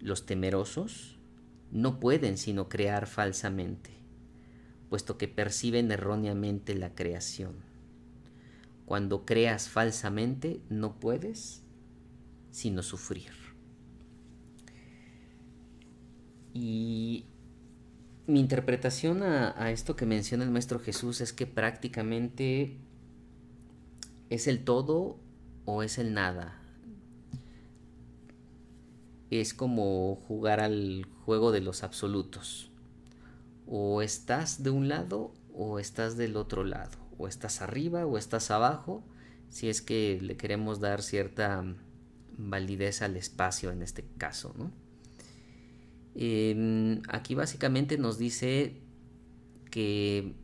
Los 0.00 0.26
temerosos 0.26 1.18
no 1.72 2.00
pueden 2.00 2.36
sino 2.36 2.68
crear 2.68 3.06
falsamente, 3.06 3.90
puesto 4.90 5.16
que 5.16 5.28
perciben 5.28 5.90
erróneamente 5.90 6.74
la 6.74 6.94
creación. 6.94 7.54
Cuando 8.84 9.24
creas 9.24 9.70
falsamente 9.70 10.60
no 10.68 11.00
puedes 11.00 11.62
sino 12.50 12.82
sufrir. 12.82 13.32
Y 16.52 17.24
mi 18.26 18.40
interpretación 18.40 19.22
a, 19.22 19.70
esto 19.70 19.96
que 19.96 20.06
menciona 20.06 20.44
el 20.44 20.50
Maestro 20.50 20.78
Jesús 20.78 21.20
es 21.20 21.32
que 21.32 21.46
prácticamente 21.46 22.78
¿Es 24.30 24.46
el 24.46 24.64
todo 24.64 25.18
o 25.64 25.82
es 25.82 25.98
el 25.98 26.14
nada? 26.14 26.60
Es 29.30 29.54
como 29.54 30.16
jugar 30.26 30.60
al 30.60 31.06
juego 31.24 31.52
de 31.52 31.60
los 31.60 31.82
absolutos. 31.82 32.70
O 33.66 34.02
estás 34.02 34.62
de 34.62 34.70
un 34.70 34.88
lado 34.88 35.32
o 35.54 35.78
estás 35.78 36.16
del 36.16 36.36
otro 36.36 36.64
lado. 36.64 36.98
O 37.18 37.28
estás 37.28 37.60
arriba 37.60 38.06
o 38.06 38.18
estás 38.18 38.50
abajo. 38.50 39.04
Si 39.50 39.68
es 39.68 39.82
que 39.82 40.18
le 40.20 40.36
queremos 40.36 40.80
dar 40.80 41.02
cierta 41.02 41.64
validez 42.36 43.02
al 43.02 43.16
espacio 43.16 43.70
en 43.70 43.82
este 43.82 44.04
caso. 44.18 44.54
Em, 46.14 47.02
aquí 47.08 47.34
básicamente 47.34 47.98
nos 47.98 48.18
dice 48.18 48.80
que 49.70 50.34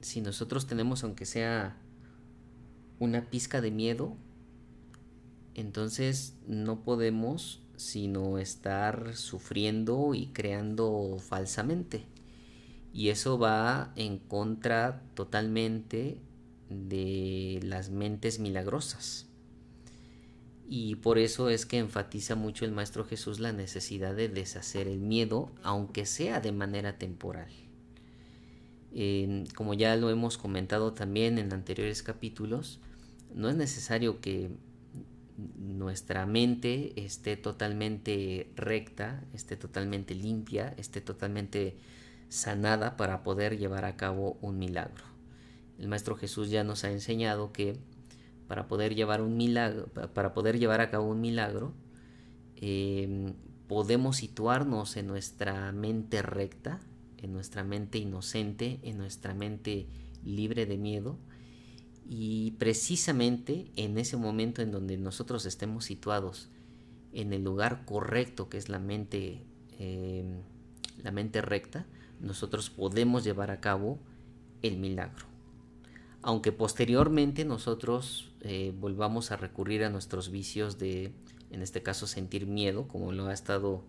si 0.00 0.20
nosotros 0.20 0.66
tenemos 0.66 1.04
aunque 1.04 1.26
sea 1.26 1.76
una 2.98 3.28
pizca 3.28 3.60
de 3.60 3.70
miedo, 3.70 4.16
entonces 5.54 6.36
no 6.46 6.82
podemos 6.82 7.62
sino 7.80 8.36
estar 8.36 9.16
sufriendo 9.16 10.14
y 10.14 10.26
creando 10.26 11.16
falsamente. 11.18 12.04
Y 12.92 13.08
eso 13.08 13.38
va 13.38 13.92
en 13.96 14.18
contra 14.18 15.02
totalmente 15.14 16.18
de 16.68 17.60
las 17.62 17.88
mentes 17.88 18.38
milagrosas. 18.38 19.29
Y 20.72 20.94
por 20.94 21.18
eso 21.18 21.48
es 21.48 21.66
que 21.66 21.78
enfatiza 21.78 22.36
mucho 22.36 22.64
el 22.64 22.70
Maestro 22.70 23.04
Jesús 23.04 23.40
la 23.40 23.52
necesidad 23.52 24.14
de 24.14 24.28
deshacer 24.28 24.86
el 24.86 25.00
miedo, 25.00 25.50
aunque 25.64 26.06
sea 26.06 26.40
de 26.40 26.52
manera 26.52 26.96
temporal. 26.96 27.50
como 29.56 29.74
ya 29.74 29.96
lo 29.96 30.10
hemos 30.10 30.38
comentado 30.38 30.92
también 30.92 31.38
en 31.38 31.52
anteriores 31.52 32.04
capítulos, 32.04 32.78
no 33.34 33.48
es 33.48 33.56
necesario 33.56 34.20
que 34.20 34.50
nuestra 35.58 36.24
mente 36.24 36.92
esté 37.04 37.36
totalmente 37.36 38.52
recta, 38.54 39.24
esté 39.34 39.56
totalmente 39.56 40.14
limpia, 40.14 40.72
esté 40.76 41.00
totalmente 41.00 41.78
sanada 42.28 42.96
para 42.96 43.24
poder 43.24 43.58
llevar 43.58 43.84
a 43.84 43.96
cabo 43.96 44.38
un 44.40 44.60
milagro. 44.60 45.02
El 45.80 45.88
Maestro 45.88 46.14
Jesús 46.14 46.48
ya 46.48 46.62
nos 46.62 46.84
ha 46.84 46.92
enseñado 46.92 47.52
que 47.52 47.76
para 48.50 48.66
poder 48.66 48.96
llevar 48.96 49.20
un 49.20 49.36
milagro, 49.36 49.86
para 50.12 50.34
poder 50.34 50.58
llevar 50.58 50.80
a 50.80 50.90
cabo 50.90 51.08
un 51.08 51.20
milagro, 51.20 51.72
em, 52.56 53.34
podemos 53.68 54.16
situarnos 54.16 54.96
en 54.96 55.06
nuestra 55.06 55.70
mente 55.70 56.20
recta, 56.20 56.80
en 57.18 57.32
nuestra 57.32 57.62
mente 57.62 57.98
inocente, 57.98 58.80
en 58.82 58.98
nuestra 58.98 59.34
mente 59.34 59.86
libre 60.24 60.66
de 60.66 60.78
miedo. 60.78 61.16
Y 62.08 62.56
precisamente 62.58 63.70
en 63.76 63.98
ese 63.98 64.16
momento 64.16 64.62
en 64.62 64.72
donde 64.72 64.96
nosotros 64.98 65.46
estemos 65.46 65.84
situados 65.84 66.48
en 67.12 67.32
el 67.32 67.44
lugar 67.44 67.84
correcto, 67.84 68.48
que 68.48 68.58
es 68.58 68.68
la 68.68 68.80
mente, 68.80 69.44
em, 69.78 70.42
la 71.04 71.12
mente 71.12 71.40
recta, 71.40 71.86
nosotros 72.18 72.68
podemos 72.68 73.22
llevar 73.22 73.52
a 73.52 73.60
cabo 73.60 74.00
el 74.60 74.76
milagro 74.76 75.30
aunque 76.22 76.52
posteriormente 76.52 77.44
nosotros 77.44 78.29
eh, 78.42 78.72
volvamos 78.78 79.30
a 79.30 79.36
recurrir 79.36 79.84
a 79.84 79.90
nuestros 79.90 80.30
vicios 80.30 80.78
de, 80.78 81.12
en 81.50 81.62
este 81.62 81.82
caso, 81.82 82.06
sentir 82.06 82.46
miedo, 82.46 82.88
como 82.88 83.12
lo 83.12 83.26
ha 83.26 83.32
estado 83.32 83.84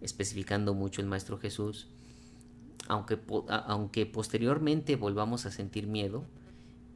especificando 0.00 0.74
mucho 0.74 1.00
el 1.00 1.08
Maestro 1.08 1.38
Jesús, 1.38 1.88
aunque, 2.86 3.18
aunque 3.48 4.06
posteriormente 4.06 4.96
volvamos 4.96 5.46
a 5.46 5.50
sentir 5.50 5.86
miedo, 5.86 6.24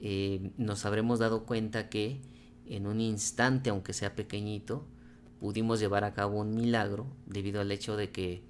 eh, 0.01 0.53
nos 0.57 0.87
habremos 0.87 1.19
dado 1.19 1.45
cuenta 1.45 1.89
que 1.89 2.21
en 2.67 2.87
un 2.87 3.01
instante, 3.01 3.71
aunque 3.71 3.93
sea 3.93 4.15
pequeñito, 4.15 4.87
pudimos 5.41 5.81
llevar 5.81 6.05
a 6.05 6.15
cabo 6.15 6.41
un 6.41 6.55
milagro 6.55 7.07
debido 7.27 7.61
al 7.61 7.73
hecho 7.73 7.97
de 7.97 8.11
que 8.11 8.43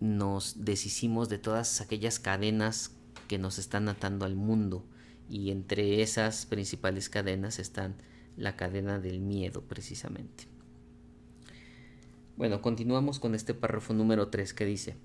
nos 0.00 0.64
deshicimos 0.64 1.28
de 1.28 1.38
todas 1.38 1.80
aquellas 1.80 2.18
cadenas 2.18 2.96
que 3.28 3.38
nos 3.38 3.58
están 3.58 3.88
atando 3.88 4.24
al 4.24 4.36
mundo 4.36 4.84
y 5.32 5.50
entre 5.50 6.02
esas 6.02 6.44
principales 6.44 7.08
cadenas 7.08 7.58
están 7.58 7.96
la 8.36 8.54
cadena 8.54 8.98
del 8.98 9.20
miedo 9.20 9.62
precisamente. 9.62 10.44
Bueno, 12.36 12.60
continuamos 12.60 13.18
con 13.18 13.34
este 13.34 13.54
párrafo 13.54 13.94
número 13.94 14.28
3 14.28 14.52
que 14.52 14.66
dice, 14.66 14.96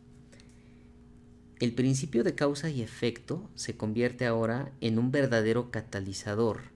el 1.62 1.74
principio 1.74 2.26
de 2.26 2.36
causa 2.36 2.70
y 2.70 2.82
efecto 2.82 3.50
se 3.56 3.78
convierte 3.78 4.26
ahora 4.26 4.74
en 4.82 5.00
un 5.00 5.12
verdadero 5.12 5.72
catalizador, 5.72 6.72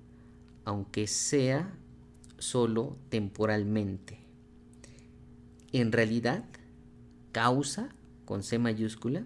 aunque 0.63 1.07
sea 1.07 1.73
solo 2.37 2.97
temporalmente. 3.09 4.19
En 5.73 5.91
realidad, 5.91 6.45
causa, 7.33 7.93
con 8.23 8.43
C 8.43 8.59
mayúscula, 8.59 9.25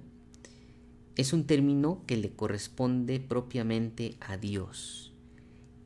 es 1.15 1.33
un 1.33 1.45
término 1.45 2.03
que 2.05 2.17
le 2.17 2.31
corresponde 2.31 3.19
propiamente 3.19 4.17
a 4.19 4.37
Dios 4.37 5.13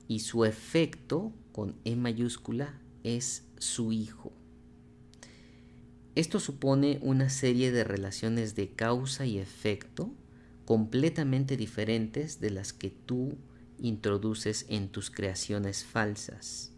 y 0.08 0.20
su 0.20 0.44
efecto 0.44 1.32
con 1.52 1.76
E 1.86 1.96
mayúscula 1.96 2.82
es 3.04 3.44
su 3.60 3.92
Hijo. 3.92 4.34
Esto 6.16 6.40
supone 6.40 7.00
una 7.02 7.30
serie 7.30 7.72
de 7.72 7.84
relaciones 7.84 8.56
de 8.56 8.70
causa 8.70 9.26
y 9.26 9.38
efecto 9.38 10.12
completamente 10.66 11.58
diferentes 11.58 12.42
de 12.42 12.50
las 12.50 12.74
que 12.74 12.90
tú 12.90 13.38
introduces 13.78 14.66
en 14.68 14.90
tus 14.90 15.12
creaciones 15.12 15.86
falsas. 15.86 16.72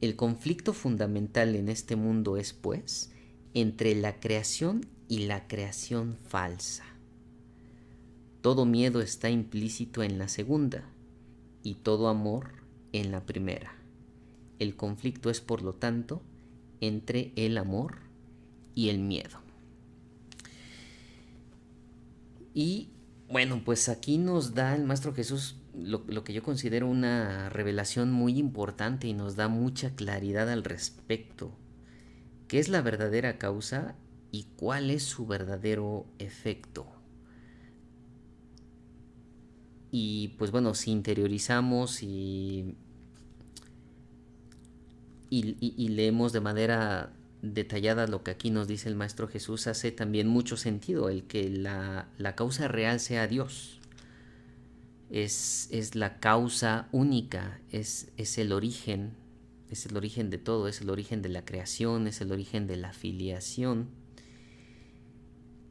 El 0.00 0.16
conflicto 0.16 0.72
fundamental 0.72 1.56
en 1.56 1.68
este 1.68 1.96
mundo 1.96 2.36
es, 2.36 2.52
pues, 2.52 3.10
entre 3.54 3.94
la 3.94 4.20
creación 4.20 4.86
y 5.08 5.26
la 5.26 5.46
creación 5.46 6.18
falsa. 6.26 6.84
Todo 8.42 8.66
miedo 8.66 9.00
está 9.00 9.30
implícito 9.30 10.02
en 10.02 10.18
la 10.18 10.28
segunda 10.28 10.84
y 11.62 11.76
todo 11.76 12.08
amor 12.08 12.50
en 12.92 13.10
la 13.10 13.24
primera. 13.24 13.74
El 14.58 14.76
conflicto 14.76 15.30
es, 15.30 15.40
por 15.40 15.62
lo 15.62 15.72
tanto, 15.72 16.20
entre 16.80 17.32
el 17.36 17.56
amor 17.56 17.98
y 18.74 18.88
el 18.90 18.98
miedo. 18.98 19.38
Y 22.52 22.90
bueno, 23.30 23.62
pues 23.64 23.88
aquí 23.88 24.18
nos 24.18 24.54
da 24.54 24.76
el 24.76 24.84
Maestro 24.84 25.14
Jesús 25.14 25.56
lo, 25.76 26.04
lo, 26.06 26.22
que 26.22 26.32
yo 26.32 26.42
considero 26.42 26.88
una 26.88 27.48
revelación 27.48 28.12
muy 28.12 28.38
importante 28.38 29.08
y 29.08 29.12
nos 29.12 29.34
da 29.34 29.48
mucha 29.48 29.94
claridad 29.96 30.48
al 30.48 30.62
respecto. 30.62 31.50
¿Qué 32.54 32.60
es 32.60 32.68
la 32.68 32.82
verdadera 32.82 33.36
causa 33.36 33.96
y 34.30 34.44
cuál 34.54 34.92
es 34.92 35.02
su 35.02 35.26
verdadero 35.26 36.06
efecto. 36.20 36.86
Y 39.90 40.36
pues 40.38 40.52
bueno, 40.52 40.74
si 40.74 40.92
interiorizamos 40.92 42.04
y, 42.04 42.76
y, 45.30 45.88
leemos 45.88 46.32
de 46.32 46.38
manera 46.38 47.12
detallada 47.42 48.06
lo 48.06 48.22
que 48.22 48.30
aquí 48.30 48.50
nos 48.50 48.68
dice 48.68 48.88
el 48.88 48.94
Maestro 48.94 49.26
Jesús, 49.26 49.66
hace 49.66 49.90
también 49.90 50.28
mucho 50.28 50.56
sentido 50.56 51.08
el 51.08 51.24
que 51.24 51.48
la, 51.48 52.06
causa 52.36 52.68
real 52.68 53.00
sea 53.00 53.26
Dios. 53.26 53.80
Es, 55.10 55.66
es, 55.72 55.96
la 55.96 56.20
causa 56.20 56.88
única, 56.92 57.60
es, 57.72 58.12
es 58.16 58.38
el 58.38 58.52
origen, 58.52 59.23
es 59.70 59.86
el 59.86 59.96
origen 59.96 60.30
de 60.30 60.38
todo, 60.38 60.68
es 60.68 60.80
el 60.80 60.90
origen 60.90 61.22
de 61.22 61.28
la 61.28 61.44
creación, 61.44 62.06
es 62.06 62.20
el 62.20 62.32
origen 62.32 62.66
de 62.66 62.76
la 62.76 62.92
filiación 62.92 63.88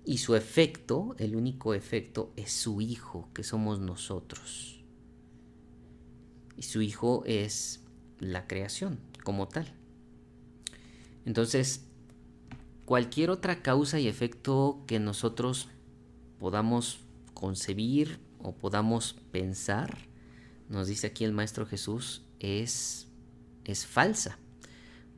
y 0.06 0.18
su 0.18 0.36
efecto, 0.36 1.16
el 1.18 1.36
único 1.36 1.74
efecto, 1.74 2.34
es 2.36 2.52
su 2.52 2.82
Hijo, 2.82 3.30
que 3.34 3.44
somos 3.44 3.80
nosotros. 3.80 4.84
Y 6.58 6.64
su 6.64 6.82
Hijo 6.82 7.24
es 7.26 7.84
la 8.20 8.48
creación 8.48 9.00
como 9.24 9.48
tal. 9.48 9.74
Entonces, 11.26 11.86
cualquier 12.86 13.30
otra 13.30 13.62
causa 13.62 14.00
y 14.00 14.10
efecto 14.10 14.84
que 14.88 15.00
nosotros 15.00 15.70
podamos 16.38 17.00
concebir 17.34 18.20
o 18.40 18.54
podamos 18.54 19.14
pensar, 19.32 20.10
nos 20.68 20.88
dice 20.88 21.08
aquí 21.08 21.24
el 21.24 21.32
Maestro 21.32 21.66
Jesús, 21.66 22.24
es, 22.40 23.08
es 23.66 23.86
falsa. 23.86 24.38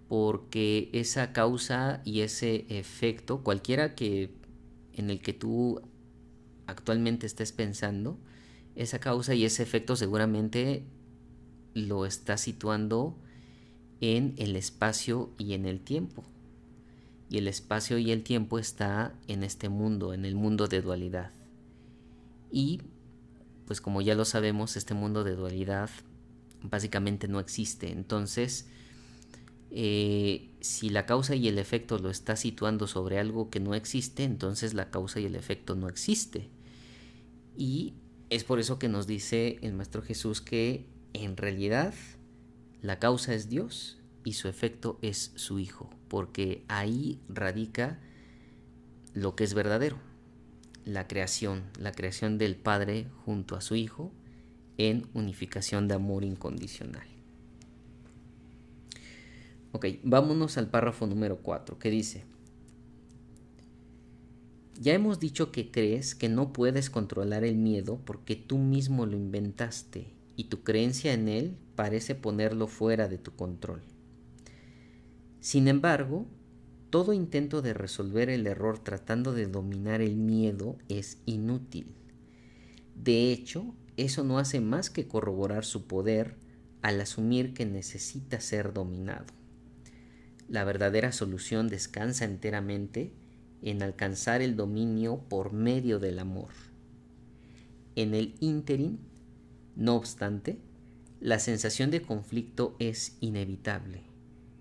Porque 0.07 0.89
esa 0.93 1.33
causa 1.33 2.01
y 2.05 2.21
ese 2.21 2.65
efecto, 2.69 3.43
cualquiera 3.43 3.95
que 3.95 4.31
en 4.93 5.09
el 5.09 5.21
que 5.21 5.33
tú 5.33 5.81
actualmente 6.67 7.25
estés 7.25 7.51
pensando, 7.51 8.17
esa 8.75 8.99
causa 8.99 9.33
y 9.33 9.45
ese 9.45 9.63
efecto 9.63 9.95
seguramente 9.95 10.83
lo 11.73 12.05
está 12.05 12.37
situando 12.37 13.17
en 14.01 14.33
el 14.37 14.55
espacio 14.55 15.31
y 15.37 15.53
en 15.53 15.65
el 15.65 15.81
tiempo. 15.81 16.23
Y 17.29 17.37
el 17.37 17.47
espacio 17.47 17.97
y 17.97 18.11
el 18.11 18.23
tiempo 18.23 18.59
está 18.59 19.13
en 19.27 19.43
este 19.43 19.69
mundo, 19.69 20.13
en 20.13 20.25
el 20.25 20.35
mundo 20.35 20.67
de 20.67 20.81
dualidad. 20.81 21.31
Y, 22.51 22.81
pues 23.65 23.81
como 23.81 24.01
ya 24.01 24.15
lo 24.15 24.25
sabemos, 24.25 24.77
este 24.77 24.93
mundo 24.93 25.23
de 25.23 25.35
dualidad 25.35 25.89
básicamente 26.69 27.27
no 27.27 27.39
existe. 27.39 27.91
Entonces, 27.91 28.67
eh, 29.71 30.51
si 30.61 30.89
la 30.89 31.05
causa 31.05 31.35
y 31.35 31.47
el 31.47 31.57
efecto 31.57 31.97
lo 31.99 32.09
está 32.09 32.35
situando 32.35 32.87
sobre 32.87 33.19
algo 33.19 33.49
que 33.49 33.59
no 33.59 33.75
existe, 33.75 34.23
entonces 34.23 34.73
la 34.73 34.89
causa 34.89 35.19
y 35.19 35.25
el 35.25 35.35
efecto 35.35 35.75
no 35.75 35.89
existe. 35.89 36.49
Y 37.57 37.95
es 38.29 38.43
por 38.43 38.59
eso 38.59 38.79
que 38.79 38.89
nos 38.89 39.07
dice 39.07 39.59
el 39.61 39.73
Maestro 39.73 40.01
Jesús 40.01 40.41
que 40.41 40.87
en 41.13 41.37
realidad 41.37 41.93
la 42.81 42.99
causa 42.99 43.33
es 43.33 43.49
Dios 43.49 43.97
y 44.23 44.33
su 44.33 44.47
efecto 44.47 44.99
es 45.01 45.31
su 45.35 45.59
Hijo, 45.59 45.89
porque 46.07 46.63
ahí 46.67 47.21
radica 47.27 47.99
lo 49.13 49.35
que 49.35 49.43
es 49.43 49.53
verdadero, 49.53 49.97
la 50.85 51.07
creación, 51.07 51.63
la 51.79 51.91
creación 51.91 52.37
del 52.37 52.55
Padre 52.55 53.07
junto 53.25 53.55
a 53.55 53.61
su 53.61 53.75
Hijo 53.75 54.11
en 54.77 55.07
unificación 55.13 55.87
de 55.87 55.95
amor 55.95 56.23
incondicional. 56.23 57.07
Ok, 59.71 59.87
vámonos 60.03 60.57
al 60.57 60.69
párrafo 60.69 61.05
número 61.05 61.37
4, 61.37 61.77
que 61.77 61.89
dice, 61.89 62.23
ya 64.79 64.93
hemos 64.93 65.19
dicho 65.19 65.51
que 65.51 65.71
crees 65.71 66.15
que 66.15 66.29
no 66.29 66.51
puedes 66.51 66.89
controlar 66.89 67.43
el 67.43 67.55
miedo 67.55 67.99
porque 68.05 68.35
tú 68.35 68.57
mismo 68.57 69.05
lo 69.05 69.15
inventaste 69.15 70.07
y 70.35 70.45
tu 70.45 70.63
creencia 70.63 71.13
en 71.13 71.27
él 71.29 71.57
parece 71.75 72.15
ponerlo 72.15 72.67
fuera 72.67 73.07
de 73.07 73.17
tu 73.17 73.35
control. 73.35 73.81
Sin 75.39 75.67
embargo, 75.67 76.25
todo 76.89 77.13
intento 77.13 77.61
de 77.61 77.73
resolver 77.73 78.29
el 78.29 78.47
error 78.47 78.79
tratando 78.79 79.33
de 79.33 79.47
dominar 79.47 80.01
el 80.01 80.15
miedo 80.15 80.77
es 80.89 81.19
inútil. 81.25 81.95
De 82.95 83.31
hecho, 83.31 83.75
eso 83.97 84.23
no 84.23 84.39
hace 84.39 84.59
más 84.59 84.89
que 84.89 85.07
corroborar 85.07 85.65
su 85.65 85.87
poder 85.87 86.35
al 86.81 86.99
asumir 87.01 87.53
que 87.53 87.65
necesita 87.65 88.39
ser 88.39 88.73
dominado. 88.73 89.25
La 90.47 90.63
verdadera 90.63 91.11
solución 91.11 91.67
descansa 91.67 92.25
enteramente 92.25 93.13
en 93.61 93.81
alcanzar 93.81 94.41
el 94.41 94.55
dominio 94.55 95.17
por 95.27 95.53
medio 95.53 95.99
del 95.99 96.19
amor. 96.19 96.49
En 97.95 98.13
el 98.13 98.35
ínterin, 98.39 98.99
no 99.75 99.95
obstante, 99.95 100.59
la 101.19 101.39
sensación 101.39 101.89
de 101.89 102.01
conflicto 102.01 102.75
es 102.77 103.17
inevitable, 103.21 104.03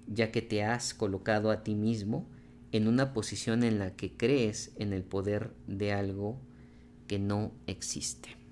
ya 0.06 0.30
que 0.30 0.40
te 0.40 0.64
has 0.64 0.94
colocado 0.94 1.50
a 1.50 1.62
ti 1.62 1.74
mismo 1.74 2.26
en 2.72 2.88
una 2.88 3.12
posición 3.12 3.62
en 3.62 3.78
la 3.78 3.94
que 3.94 4.16
crees 4.16 4.72
en 4.76 4.92
el 4.92 5.02
poder 5.02 5.52
de 5.66 5.92
algo 5.92 6.40
que 7.06 7.18
no 7.18 7.52
existe. 7.66 8.43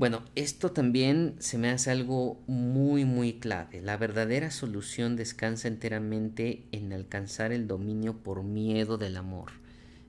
Bueno, 0.00 0.22
esto 0.34 0.72
también 0.72 1.34
se 1.40 1.58
me 1.58 1.68
hace 1.68 1.90
algo 1.90 2.40
muy, 2.46 3.04
muy 3.04 3.34
clave. 3.34 3.82
La 3.82 3.98
verdadera 3.98 4.50
solución 4.50 5.14
descansa 5.14 5.68
enteramente 5.68 6.64
en 6.72 6.94
alcanzar 6.94 7.52
el 7.52 7.66
dominio 7.66 8.16
por 8.16 8.42
miedo 8.42 8.96
del 8.96 9.18
amor. 9.18 9.52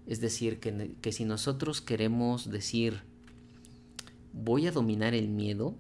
Es 0.08 0.22
decir, 0.22 0.62
que, 0.62 0.96
que 1.02 1.12
si 1.12 1.26
nosotros 1.26 1.82
queremos 1.82 2.50
decir, 2.50 3.02
voy 4.32 4.66
a 4.66 4.72
dominar 4.72 5.14
el 5.14 5.28
miedo, 5.28 5.76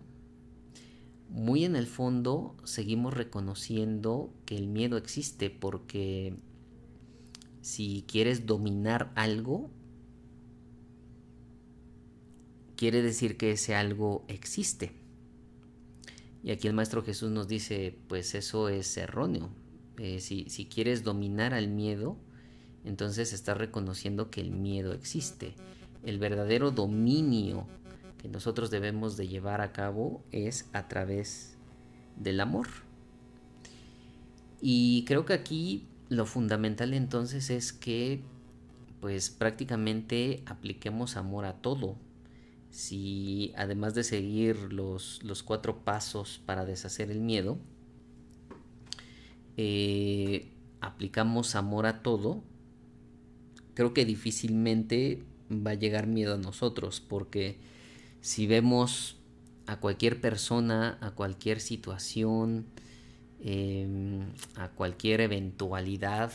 muy 1.29 1.63
en 1.63 1.77
el 1.77 1.87
fondo 1.87 2.57
seguimos 2.65 3.13
reconociendo 3.13 4.33
que 4.45 4.57
el 4.57 4.67
miedo 4.67 4.97
existe 4.97 5.49
porque 5.49 6.35
si 7.61 8.03
quieres 8.09 8.45
dominar 8.45 9.13
algo, 9.15 9.71
quiere 12.81 13.03
decir 13.03 13.37
que 13.37 13.51
ese 13.51 13.75
algo 13.75 14.25
existe. 14.27 14.91
Y 16.41 16.49
aquí 16.49 16.67
el 16.67 16.73
Maestro 16.73 17.03
Jesús 17.03 17.29
nos 17.29 17.47
dice, 17.47 17.95
pues 18.07 18.33
eso 18.33 18.69
es 18.69 18.97
erróneo. 18.97 19.51
Eh, 19.99 20.19
si, 20.19 20.49
si 20.49 20.65
quieres 20.65 21.03
dominar 21.03 21.53
al 21.53 21.67
miedo, 21.67 22.17
entonces 22.83 23.33
estás 23.33 23.59
reconociendo 23.59 24.31
que 24.31 24.41
el 24.41 24.49
miedo 24.49 24.93
existe. 24.93 25.53
El 26.01 26.17
verdadero 26.17 26.71
dominio 26.71 27.67
que 28.17 28.27
nosotros 28.29 28.71
debemos 28.71 29.15
de 29.15 29.27
llevar 29.27 29.61
a 29.61 29.73
cabo 29.73 30.23
es 30.31 30.67
a 30.73 30.87
través 30.87 31.57
del 32.15 32.39
amor. 32.39 32.67
Y 34.59 35.05
creo 35.05 35.23
que 35.23 35.33
aquí 35.33 35.85
lo 36.09 36.25
fundamental 36.25 36.95
entonces 36.95 37.51
es 37.51 37.73
que 37.73 38.23
pues 39.01 39.29
prácticamente 39.29 40.41
apliquemos 40.47 41.15
amor 41.15 41.45
a 41.45 41.61
todo, 41.61 41.95
si 42.71 43.53
además 43.57 43.93
de 43.93 44.03
seguir 44.03 44.73
los, 44.73 45.19
cuatro 45.45 45.83
pasos 45.83 46.41
para 46.45 46.65
deshacer 46.65 47.11
el 47.11 47.19
miedo, 47.19 47.57
eh, 49.57 50.49
aplicamos 50.79 51.55
amor 51.55 51.85
a 51.85 52.01
todo, 52.01 52.43
creo 53.73 53.93
que 53.93 54.05
difícilmente 54.05 55.23
va 55.51 55.71
a 55.71 55.75
llegar 55.75 56.07
miedo 56.07 56.35
a 56.35 56.37
nosotros, 56.37 57.01
porque 57.01 57.59
si 58.21 58.47
vemos 58.47 59.17
a 59.67 59.79
cualquier 59.79 60.21
persona, 60.21 60.97
a 61.01 61.11
cualquier 61.11 61.59
situación, 61.59 62.65
em, 63.41 64.33
a 64.55 64.69
cualquier 64.69 65.21
eventualidad, 65.21 66.31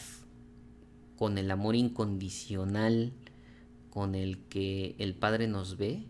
con 1.16 1.38
el 1.38 1.50
amor 1.50 1.76
incondicional 1.76 3.14
con 3.88 4.14
el 4.14 4.38
que 4.50 4.94
el 4.98 5.14
Padre 5.14 5.48
nos 5.48 5.78
ve, 5.78 6.04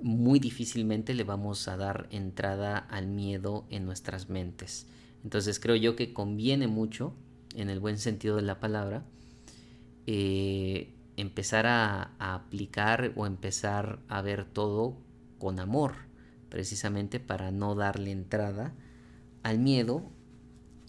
muy 0.00 0.38
difícilmente 0.38 1.14
le 1.14 1.24
vamos 1.24 1.68
a 1.68 1.76
dar 1.76 2.08
entrada 2.10 2.78
al 2.78 3.06
miedo 3.06 3.66
en 3.70 3.84
nuestras 3.84 4.28
mentes. 4.28 4.86
Entonces 5.24 5.58
creo 5.58 5.76
yo 5.76 5.96
que 5.96 6.12
conviene 6.12 6.68
mucho, 6.68 7.14
en 7.54 7.70
el 7.70 7.80
buen 7.80 7.98
sentido 7.98 8.36
de 8.36 8.42
la 8.42 8.60
palabra, 8.60 9.04
eh, 10.06 10.94
empezar 11.16 11.66
a, 11.66 12.14
aplicar 12.18 13.12
o 13.16 13.26
empezar 13.26 13.98
a 14.08 14.22
ver 14.22 14.44
todo 14.44 14.96
con 15.38 15.58
amor, 15.58 15.94
precisamente 16.48 17.20
para 17.20 17.50
no 17.50 17.74
darle 17.74 18.12
entrada 18.12 18.74
al 19.42 19.58
miedo 19.58 20.10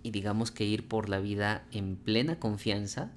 y 0.03 0.11
digamos 0.11 0.51
que 0.51 0.65
ir 0.65 0.87
por 0.87 1.09
la 1.09 1.19
vida 1.19 1.67
en 1.71 1.95
plena 1.95 2.39
confianza 2.39 3.11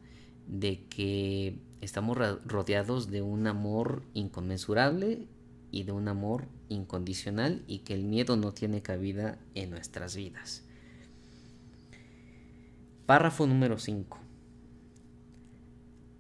de 0.47 0.87
que 0.87 1.61
estamos 1.81 2.19
rodeados 2.45 3.11
de 3.11 3.23
un 3.23 3.47
amor 3.47 4.03
inconmensurable 4.15 5.29
y 5.73 5.83
de 5.83 5.91
un 5.91 6.07
amor 6.07 6.45
incondicional 6.69 7.65
y 7.67 7.81
que 7.81 7.95
el 7.95 8.05
miedo 8.05 8.37
no 8.37 8.53
tiene 8.53 8.83
cabida 8.83 9.39
en 9.55 9.71
nuestras 9.71 10.15
vidas. 10.15 10.63
Párrafo 13.07 13.47
número 13.47 13.79
5. 13.79 14.19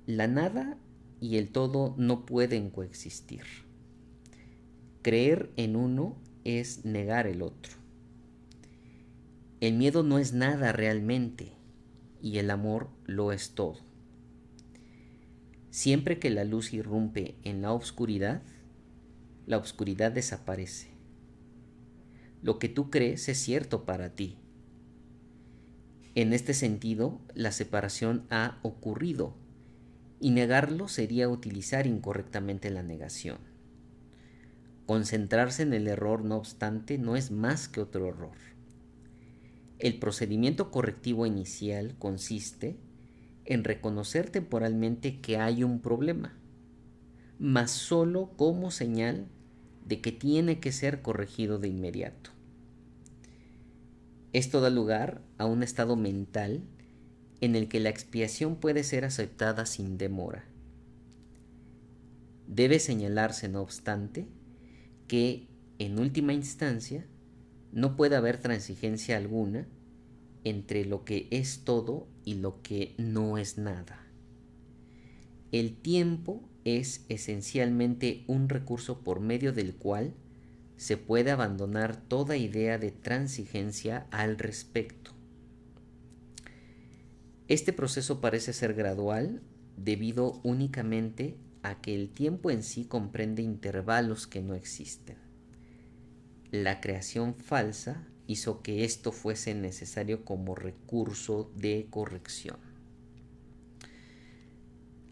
La 0.06 0.26
nada 0.26 0.76
y 1.20 1.36
el 1.36 1.50
todo 1.50 1.94
no 1.96 2.26
pueden 2.26 2.70
coexistir. 2.70 3.44
Creer 5.02 5.50
en 5.56 5.76
uno 5.76 6.16
es 6.44 6.84
negar 6.84 7.26
el 7.26 7.42
otro. 7.42 7.74
El 9.60 9.74
miedo 9.74 10.02
no 10.02 10.18
es 10.18 10.32
nada 10.32 10.72
realmente 10.72 11.52
y 12.20 12.38
el 12.38 12.50
amor 12.50 12.88
lo 13.06 13.32
es 13.32 13.50
todo. 13.50 13.78
Siempre 15.70 16.18
que 16.18 16.30
la 16.30 16.44
luz 16.44 16.72
irrumpe 16.72 17.36
en 17.44 17.62
la 17.62 17.72
oscuridad, 17.72 18.42
la 19.46 19.58
oscuridad 19.58 20.12
desaparece. 20.12 20.88
Lo 22.42 22.58
que 22.58 22.68
tú 22.68 22.90
crees 22.90 23.28
es 23.28 23.38
cierto 23.38 23.84
para 23.84 24.14
ti. 24.14 24.38
En 26.14 26.32
este 26.32 26.54
sentido, 26.54 27.20
la 27.34 27.52
separación 27.52 28.26
ha 28.30 28.58
ocurrido 28.62 29.34
y 30.20 30.30
negarlo 30.30 30.88
sería 30.88 31.28
utilizar 31.28 31.86
incorrectamente 31.86 32.70
la 32.70 32.82
negación. 32.82 33.38
Concentrarse 34.86 35.62
en 35.62 35.72
el 35.72 35.88
error, 35.88 36.24
no 36.24 36.36
obstante, 36.36 36.98
no 36.98 37.16
es 37.16 37.30
más 37.30 37.68
que 37.68 37.80
otro 37.80 38.08
error. 38.08 38.36
El 39.78 39.98
procedimiento 39.98 40.70
correctivo 40.70 41.26
inicial 41.26 41.96
consiste 41.98 42.76
en 43.44 43.64
reconocer 43.64 44.30
temporalmente 44.30 45.20
que 45.20 45.38
hay 45.38 45.64
un 45.64 45.80
problema 45.80 46.36
mas 47.42 47.72
solo 47.72 48.30
como 48.36 48.70
señal 48.70 49.26
de 49.84 50.00
que 50.00 50.12
tiene 50.12 50.60
que 50.60 50.70
ser 50.70 51.02
corregido 51.02 51.58
de 51.58 51.66
inmediato. 51.66 52.30
Esto 54.32 54.60
da 54.60 54.70
lugar 54.70 55.22
a 55.38 55.46
un 55.46 55.64
estado 55.64 55.96
mental 55.96 56.62
en 57.40 57.56
el 57.56 57.66
que 57.66 57.80
la 57.80 57.88
expiación 57.88 58.54
puede 58.54 58.84
ser 58.84 59.04
aceptada 59.04 59.66
sin 59.66 59.98
demora. 59.98 60.44
Debe 62.46 62.78
señalarse, 62.78 63.48
no 63.48 63.60
obstante, 63.60 64.28
que, 65.08 65.48
en 65.80 65.98
última 65.98 66.34
instancia, 66.34 67.04
no 67.72 67.96
puede 67.96 68.14
haber 68.14 68.38
transigencia 68.38 69.16
alguna 69.16 69.66
entre 70.44 70.84
lo 70.84 71.04
que 71.04 71.26
es 71.32 71.64
todo 71.64 72.06
y 72.24 72.34
lo 72.34 72.62
que 72.62 72.94
no 72.98 73.36
es 73.36 73.58
nada. 73.58 74.06
El 75.50 75.74
tiempo 75.74 76.48
es 76.64 77.04
esencialmente 77.08 78.24
un 78.26 78.48
recurso 78.48 79.00
por 79.00 79.20
medio 79.20 79.52
del 79.52 79.74
cual 79.74 80.14
se 80.76 80.96
puede 80.96 81.30
abandonar 81.30 81.96
toda 81.96 82.36
idea 82.36 82.78
de 82.78 82.90
transigencia 82.90 84.06
al 84.10 84.38
respecto. 84.38 85.12
Este 87.48 87.72
proceso 87.72 88.20
parece 88.20 88.52
ser 88.52 88.74
gradual 88.74 89.42
debido 89.76 90.40
únicamente 90.42 91.36
a 91.62 91.80
que 91.80 91.94
el 91.94 92.10
tiempo 92.10 92.50
en 92.50 92.62
sí 92.62 92.84
comprende 92.84 93.42
intervalos 93.42 94.26
que 94.26 94.42
no 94.42 94.54
existen. 94.54 95.16
La 96.50 96.80
creación 96.80 97.34
falsa 97.34 98.06
hizo 98.26 98.62
que 98.62 98.84
esto 98.84 99.12
fuese 99.12 99.54
necesario 99.54 100.24
como 100.24 100.54
recurso 100.54 101.50
de 101.56 101.86
corrección. 101.90 102.71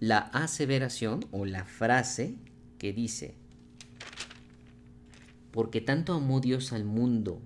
La 0.00 0.18
aseveración 0.18 1.26
o 1.30 1.44
la 1.44 1.66
frase 1.66 2.38
que 2.78 2.94
dice, 2.94 3.34
porque 5.50 5.82
tanto 5.82 6.14
amó 6.14 6.40
Dios 6.40 6.72
al 6.72 6.84
mundo 6.84 7.42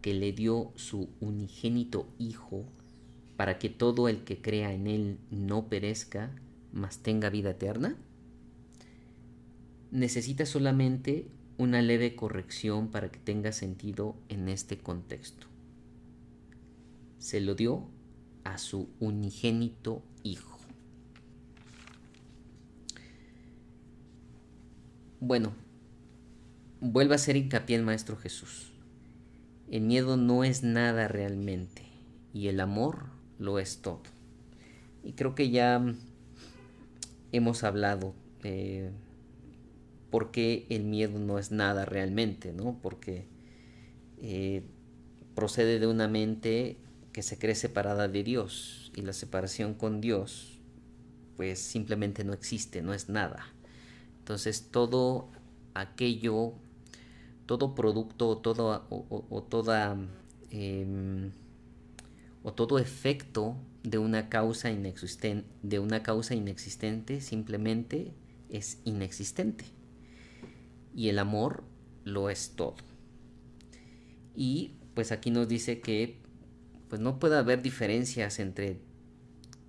que 0.00 0.14
le 0.14 0.32
dio 0.32 0.72
su 0.74 1.10
unigénito 1.20 2.08
Hijo, 2.18 2.64
para 3.36 3.58
que 3.58 3.68
todo 3.68 4.08
el 4.08 4.24
que 4.24 4.40
crea 4.40 4.72
en 4.72 4.86
Él 4.86 5.18
no 5.30 5.68
perezca, 5.68 6.34
mas 6.72 7.00
tenga 7.00 7.28
vida 7.28 7.50
eterna? 7.50 7.94
Necesita 9.90 10.46
solamente 10.46 11.28
una 11.58 11.82
leve 11.82 12.16
corrección 12.16 12.88
para 12.88 13.10
que 13.10 13.18
tenga 13.18 13.52
sentido 13.52 14.16
en 14.30 14.48
este 14.48 14.78
contexto. 14.78 15.46
Se 17.18 17.42
lo 17.42 17.54
dio 17.54 17.86
a 18.44 18.56
su 18.56 18.88
unigénito 18.98 20.02
Hijo. 20.22 20.57
Bueno, 25.20 25.52
vuelve 26.80 27.14
a 27.14 27.16
hacer 27.16 27.36
hincapié 27.36 27.74
el 27.74 27.82
Maestro 27.82 28.16
Jesús. 28.16 28.70
El 29.68 29.82
miedo 29.82 30.16
no 30.16 30.44
es 30.44 30.62
nada 30.62 31.08
realmente 31.08 31.82
y 32.32 32.46
el 32.46 32.60
amor 32.60 33.06
lo 33.38 33.58
es 33.58 33.82
todo. 33.82 34.02
Y 35.02 35.14
creo 35.14 35.34
que 35.34 35.50
ya 35.50 35.84
hemos 37.32 37.64
hablado 37.64 38.14
eh, 38.44 38.92
por 40.10 40.30
qué 40.30 40.66
el 40.70 40.84
miedo 40.84 41.18
no 41.18 41.40
es 41.40 41.50
nada 41.50 41.84
realmente, 41.84 42.52
¿no? 42.52 42.78
Porque 42.80 43.26
eh, 44.22 44.62
procede 45.34 45.80
de 45.80 45.88
una 45.88 46.06
mente 46.06 46.76
que 47.12 47.22
se 47.22 47.38
cree 47.38 47.56
separada 47.56 48.06
de 48.06 48.22
Dios 48.22 48.92
y 48.94 49.02
la 49.02 49.12
separación 49.12 49.74
con 49.74 50.00
Dios 50.00 50.60
pues 51.36 51.58
simplemente 51.58 52.24
no 52.24 52.32
existe, 52.32 52.82
no 52.82 52.94
es 52.94 53.08
nada. 53.08 53.46
Entonces 54.28 54.68
todo 54.70 55.30
aquello, 55.72 56.52
todo 57.46 57.74
producto 57.74 58.28
o, 58.28 58.36
todo, 58.36 58.86
o, 58.90 59.42
toda... 59.42 59.96
Em, 60.50 61.32
o 62.42 62.52
todo 62.52 62.78
efecto 62.78 63.56
de 63.84 63.96
una 63.96 64.28
causa 64.28 64.68
de 64.68 65.78
una 65.78 66.02
causa 66.02 66.34
inexistente 66.34 67.22
simplemente 67.22 68.12
es 68.50 68.82
inexistente. 68.84 69.64
Y 70.94 71.08
el 71.08 71.18
amor 71.20 71.64
lo 72.04 72.28
es 72.28 72.50
todo. 72.54 72.76
Y 74.36 74.72
pues 74.92 75.10
aquí 75.10 75.30
nos 75.30 75.48
dice 75.48 75.80
que 75.80 76.18
pues 76.90 77.00
no 77.00 77.18
puede 77.18 77.38
haber 77.38 77.62
diferencias 77.62 78.40
entre 78.40 78.76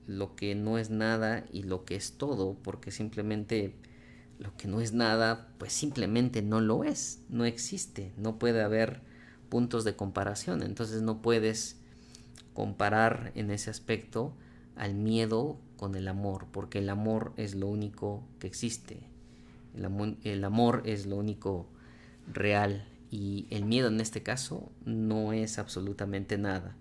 lo 0.06 0.36
que 0.36 0.54
no 0.54 0.78
es 0.78 0.90
nada 0.90 1.46
y 1.50 1.64
lo 1.64 1.86
que 1.86 1.96
es 1.96 2.18
todo, 2.18 2.58
porque 2.62 2.92
simplemente 2.92 3.74
lo 4.40 4.56
que 4.56 4.68
no 4.68 4.82
es 4.82 4.94
nada, 4.94 5.50
pues 5.58 5.74
simplemente 5.74 6.42
no 6.42 6.62
lo 6.62 6.84
es, 6.84 7.22
no 7.30 7.46
existe, 7.46 8.14
no 8.18 8.40
puede 8.40 8.64
haber 8.64 9.02
puntos 9.50 9.84
de 9.84 9.96
comparación, 9.96 10.64
entonces 10.64 11.02
no 11.02 11.22
puedes 11.22 11.78
comparar 12.54 13.32
en 13.36 13.52
ese 13.52 13.70
aspecto 13.70 14.34
al 14.76 14.96
miedo 14.96 15.60
con 15.76 15.96
el 15.96 16.08
amor, 16.08 16.48
porque 16.52 16.80
el 16.80 16.90
amor 16.90 17.34
es 17.36 17.54
lo 17.54 17.68
único 17.68 18.24
que 18.40 18.48
existe. 18.48 19.02
El 19.76 20.44
amor, 20.44 20.82
es 20.86 21.06
lo 21.06 21.18
único 21.18 21.68
real 22.32 22.88
y 23.12 23.46
el 23.50 23.66
miedo 23.66 23.88
en 23.88 24.00
este 24.02 24.24
caso 24.24 24.72
no 24.86 25.32
es 25.34 25.60
absolutamente 25.60 26.38
nada. 26.38 26.76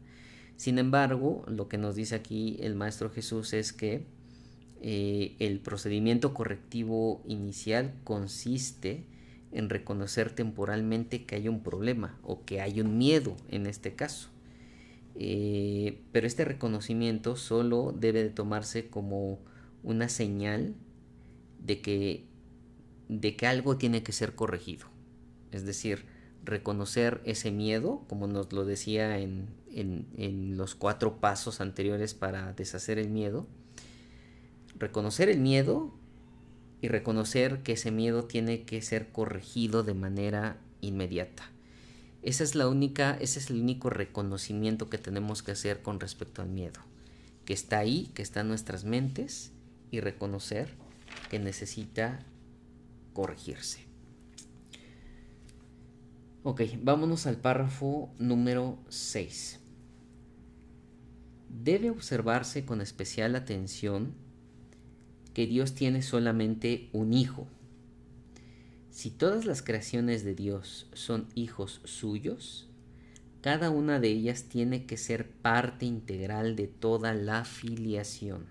Sin 0.57 0.79
embargo, 0.79 1.45
lo 1.47 1.69
que 1.69 1.79
nos 1.79 1.95
dice 1.95 2.15
aquí 2.15 2.57
el 2.61 2.75
Maestro 2.75 3.11
Jesús 3.11 3.53
es 3.53 3.73
que 3.73 4.07
eh, 4.81 5.37
el 5.39 5.61
procedimiento 5.61 6.35
correctivo 6.35 7.23
inicial 7.27 7.95
consiste 8.05 9.05
en 9.51 9.71
reconocer 9.71 10.31
temporalmente 10.31 11.25
que 11.25 11.37
hay 11.37 11.49
un 11.49 11.63
problema 11.63 12.19
o 12.23 12.45
que 12.45 12.61
hay 12.61 12.81
un 12.81 12.99
miedo 12.99 13.37
en 13.51 13.67
este 13.67 13.95
caso. 13.95 14.29
Eh, 15.15 16.01
pero 16.13 16.27
este 16.27 16.45
reconocimiento 16.45 17.35
solo 17.35 17.95
debe 17.99 18.23
de 18.23 18.31
tomarse 18.31 18.89
como 18.89 19.41
una 19.83 20.09
señal 20.09 20.75
de 21.59 21.81
que, 21.81 22.27
de 23.09 23.37
que 23.37 23.47
algo 23.47 23.77
tiene 23.79 24.03
que 24.03 24.13
ser 24.13 24.35
corregido. 24.35 24.87
Es 25.51 25.65
decir, 25.65 26.05
reconocer 26.45 27.21
ese 27.25 27.51
miedo, 27.51 28.05
como 28.09 28.27
nos 28.29 28.53
lo 28.53 28.65
decía 28.65 29.19
en, 29.19 29.49
en 29.73 30.57
los 30.57 30.75
cuatro 30.75 31.21
pasos 31.21 31.61
anteriores 31.61 32.15
para 32.15 32.53
deshacer 32.53 32.99
el 32.99 33.09
miedo. 33.09 33.49
Reconocer 34.79 35.29
el 35.29 35.41
miedo 35.41 35.93
y 36.81 36.89
reconocer 36.89 37.63
que 37.63 37.73
ese 37.73 37.91
miedo 37.91 38.25
tiene 38.25 38.63
que 38.63 38.81
ser 38.83 39.11
corregido 39.11 39.83
de 39.83 39.95
manera 39.95 40.59
inmediata. 40.81 41.51
Esa 42.23 42.45
es 42.45 42.55
la 42.55 42.69
única, 42.69 43.17
ese 43.21 43.39
es 43.39 43.51
el 43.51 43.61
único 43.61 43.91
reconocimiento 43.91 44.89
que 44.89 44.99
tenemos 44.99 45.43
que 45.43 45.53
hacer 45.53 45.83
con 45.83 45.99
respecto 45.99 46.43
al 46.43 46.49
miedo, 46.49 46.81
que 47.45 47.53
está 47.53 47.79
ahí, 47.79 48.11
que 48.15 48.23
está 48.23 48.41
en 48.41 48.49
nuestras 48.49 48.85
mentes 48.85 49.53
y 49.91 50.01
reconocer 50.01 50.75
que 51.31 51.39
necesita 51.39 52.21
corregirse. 53.13 53.87
Ok, 56.45 56.63
vámonos 56.81 57.27
al 57.27 57.37
párrafo 57.37 58.11
número 58.19 58.79
6. 58.89 59.61
Debe 61.49 61.91
observarse 61.91 62.65
con 62.65 62.81
especial 62.81 63.35
atención 63.35 64.15
que 65.35 65.47
Dios 65.47 65.75
tiene 65.75 66.03
solamente 66.03 66.89
un 66.93 67.13
hijo 67.13 67.47
si 68.99 69.11
todas 69.11 69.45
las 69.45 69.63
creaciones 69.63 70.25
de 70.25 70.35
Dios 70.35 70.89
son 70.93 71.29
hijos 71.37 71.81
suyos, 71.85 72.69
cada 73.43 73.71
una 73.71 74.01
de 74.01 74.09
ellas 74.09 74.49
tiene 74.49 74.87
que 74.87 74.97
ser 74.97 75.31
parte 75.31 75.87
integral 75.87 76.57
de 76.57 76.67
toda 76.67 77.15
la 77.15 77.45
filiación. 77.45 78.47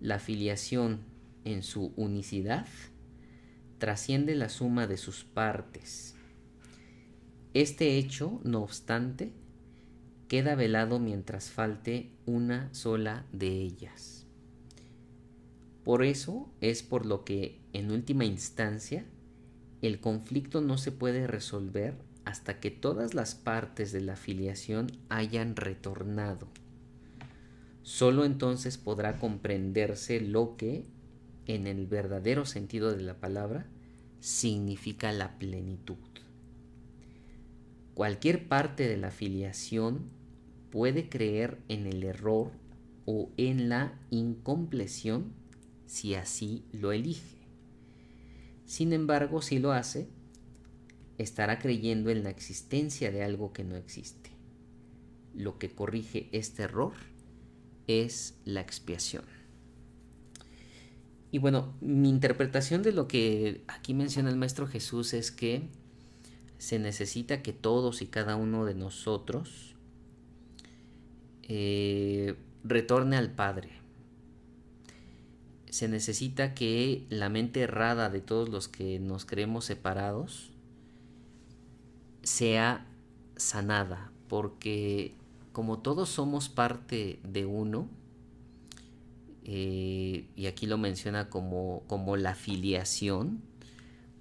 La 0.00 0.18
filiación 0.18 1.02
en 1.44 1.62
su 1.62 1.92
unicidad 1.94 2.66
trasciende 3.78 4.34
la 4.34 4.48
suma 4.48 4.88
de 4.88 4.96
sus 4.96 5.22
partes. 5.22 6.16
Este 7.54 7.96
hecho, 7.96 8.40
no 8.42 8.60
obstante, 8.60 9.30
queda 10.26 10.56
velado 10.56 10.98
mientras 10.98 11.48
falte 11.48 12.10
una 12.26 12.74
sola 12.74 13.24
de 13.30 13.52
ellas. 13.52 14.19
Por 15.84 16.04
eso 16.04 16.52
es 16.60 16.82
por 16.82 17.06
lo 17.06 17.24
que 17.24 17.60
en 17.72 17.90
última 17.90 18.24
instancia, 18.24 19.04
el 19.82 20.00
conflicto 20.00 20.60
no 20.60 20.76
se 20.76 20.92
puede 20.92 21.26
resolver 21.26 21.94
hasta 22.24 22.60
que 22.60 22.70
todas 22.70 23.14
las 23.14 23.34
partes 23.34 23.92
de 23.92 24.02
la 24.02 24.16
filiación 24.16 24.92
hayan 25.08 25.56
retornado. 25.56 26.48
Solo 27.82 28.24
entonces 28.24 28.76
podrá 28.76 29.16
comprenderse 29.16 30.20
lo 30.20 30.56
que, 30.56 30.84
en 31.46 31.66
el 31.66 31.86
verdadero 31.86 32.44
sentido 32.44 32.94
de 32.94 33.02
la 33.02 33.18
palabra, 33.18 33.66
significa 34.20 35.12
la 35.12 35.38
plenitud. 35.38 35.96
Cualquier 37.94 38.48
parte 38.48 38.86
de 38.86 38.98
la 38.98 39.10
filiación 39.10 40.10
puede 40.70 41.08
creer 41.08 41.58
en 41.68 41.86
el 41.86 42.04
error 42.04 42.52
o 43.06 43.30
en 43.36 43.68
la 43.68 43.98
incompleción 44.10 45.39
si 45.90 46.14
así 46.14 46.62
lo 46.70 46.92
elige. 46.92 47.36
Sin 48.64 48.92
embargo, 48.92 49.42
si 49.42 49.58
lo 49.58 49.72
hace, 49.72 50.08
estará 51.18 51.58
creyendo 51.58 52.10
en 52.10 52.22
la 52.22 52.30
existencia 52.30 53.10
de 53.10 53.24
algo 53.24 53.52
que 53.52 53.64
no 53.64 53.74
existe. 53.74 54.30
Lo 55.34 55.58
que 55.58 55.68
corrige 55.68 56.28
este 56.30 56.62
error 56.62 56.92
es 57.88 58.38
la 58.44 58.60
expiación. 58.60 59.24
Y 61.32 61.38
bueno, 61.38 61.74
mi 61.80 62.08
interpretación 62.08 62.84
de 62.84 62.92
lo 62.92 63.08
que 63.08 63.64
aquí 63.66 63.92
menciona 63.92 64.30
el 64.30 64.36
Maestro 64.36 64.68
Jesús 64.68 65.12
es 65.12 65.32
que 65.32 65.70
se 66.58 66.78
necesita 66.78 67.42
que 67.42 67.52
todos 67.52 68.00
y 68.00 68.06
cada 68.06 68.36
uno 68.36 68.64
de 68.64 68.76
nosotros 68.76 69.74
eh, 71.42 72.36
retorne 72.62 73.16
al 73.16 73.32
Padre 73.32 73.79
se 75.70 75.88
necesita 75.88 76.54
que 76.54 77.06
la 77.08 77.28
mente 77.28 77.62
errada 77.62 78.10
de 78.10 78.20
todos 78.20 78.48
los 78.48 78.68
que 78.68 78.98
nos 78.98 79.24
creemos 79.24 79.64
separados 79.64 80.50
sea 82.22 82.86
sanada, 83.36 84.12
porque 84.28 85.14
como 85.52 85.78
todos 85.78 86.08
somos 86.08 86.48
parte 86.48 87.20
de 87.24 87.46
uno, 87.46 87.88
eh, 89.44 90.28
y 90.36 90.46
aquí 90.46 90.66
lo 90.66 90.78
menciona 90.78 91.28
como, 91.28 91.82
como 91.86 92.16
la 92.16 92.34
filiación, 92.34 93.42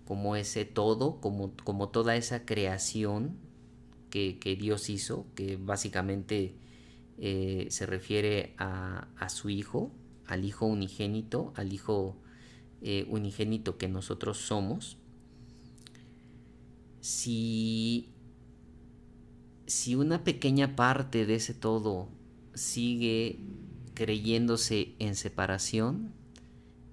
como 0.06 0.36
ese 0.36 0.66
todo, 0.66 1.22
como, 1.22 1.54
como 1.64 1.90
toda 1.90 2.16
esa 2.16 2.46
creación 2.46 3.38
que, 4.10 4.58
Dios 4.60 4.90
hizo, 4.90 5.28
que 5.36 5.58
básicamente 5.58 6.56
eh, 7.20 7.68
se 7.70 7.86
refiere 7.86 8.56
a, 8.58 9.08
su 9.30 9.50
Hijo, 9.50 9.92
al 10.30 10.46
Hijo 10.46 10.68
unigénito, 10.68 11.52
al 11.56 11.74
Hijo 11.74 12.16
eh, 12.82 13.06
unigénito 13.10 13.78
que 13.78 13.90
nosotros 13.90 14.38
somos. 14.38 14.98
Si, 17.02 18.10
si 19.66 19.96
una 19.96 20.24
pequeña 20.24 20.76
parte 20.76 21.26
de 21.26 21.36
ese 21.36 21.56
todo 21.56 22.10
sigue 22.54 23.40
creyéndose 23.96 24.94
en 25.00 25.16
separación, 25.16 26.14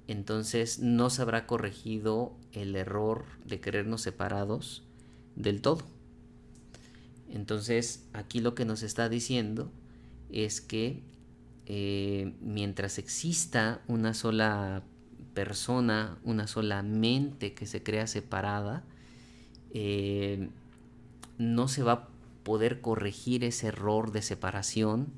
entonces 0.09 0.79
no 0.79 1.11
se 1.11 1.21
habrá 1.21 1.47
corregido 1.47 2.37
el 2.53 2.75
error 2.75 3.27
de 3.45 3.61
creernos 3.61 4.01
separados 4.01 4.83
del 5.35 5.61
todo. 5.61 5.85
Entonces 7.29 8.07
aquí 8.15 8.41
lo 8.41 8.55
que 8.55 8.65
nos 8.65 8.83
está 8.83 9.11
diciendo 9.11 9.71
es 10.31 10.61
que 10.63 11.03
eh, 11.67 12.35
mientras 12.41 12.99
exista 12.99 13.83
una 13.89 14.15
sola 14.15 14.85
persona, 15.35 16.19
una 16.25 16.47
sola 16.47 16.83
mente 16.83 17.55
que 17.55 17.67
se 17.67 17.83
crea 17.83 18.07
separada, 18.07 18.85
eh, 19.71 20.49
no 21.39 21.69
se 21.69 21.83
va 21.83 21.93
a 21.93 22.09
poder 22.45 22.81
corregir 22.81 23.45
ese 23.45 23.67
error 23.67 24.13
de 24.13 24.23
separación 24.23 25.13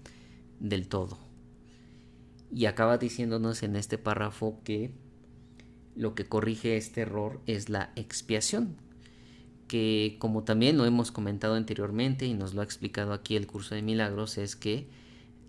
del 0.59 0.89
todo. 0.89 1.19
Y 2.53 2.65
acaba 2.65 2.97
diciéndonos 2.97 3.63
en 3.63 3.77
este 3.77 3.99
párrafo 3.99 4.59
que 4.65 4.91
lo 5.95 6.15
que 6.15 6.25
corrige 6.25 6.79
este 6.79 7.03
error 7.03 7.41
es 7.45 7.69
la 7.69 7.93
expiación, 7.95 8.77
que 9.67 10.17
como 10.19 10.45
también 10.45 10.79
lo 10.79 10.87
hemos 10.87 11.13
comentado 11.13 11.55
anteriormente 11.55 12.25
y 12.25 12.33
nos 12.33 12.55
lo 12.55 12.63
ha 12.63 12.65
explicado 12.65 13.13
aquí 13.13 13.37
el 13.37 13.47
curso 13.47 13.75
de 13.75 13.83
milagros, 13.83 14.39
es 14.39 14.57
que 14.57 14.89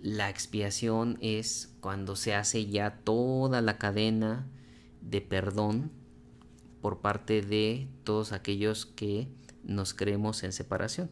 la 0.01 0.29
expiación 0.29 1.17
es 1.21 1.75
cuando 1.81 2.15
se 2.15 2.33
hace 2.33 2.65
ya 2.67 3.01
toda 3.03 3.62
la 3.62 3.77
cadena 3.77 4.47
de 5.01 5.21
perdón 5.21 5.91
por 6.81 7.01
parte 7.01 7.41
de 7.41 7.89
todos 8.03 8.31
aquellos 8.31 8.85
que 8.85 9.27
nos 9.63 9.93
creemos 9.93 10.43
en 10.43 10.53
separación. 10.53 11.09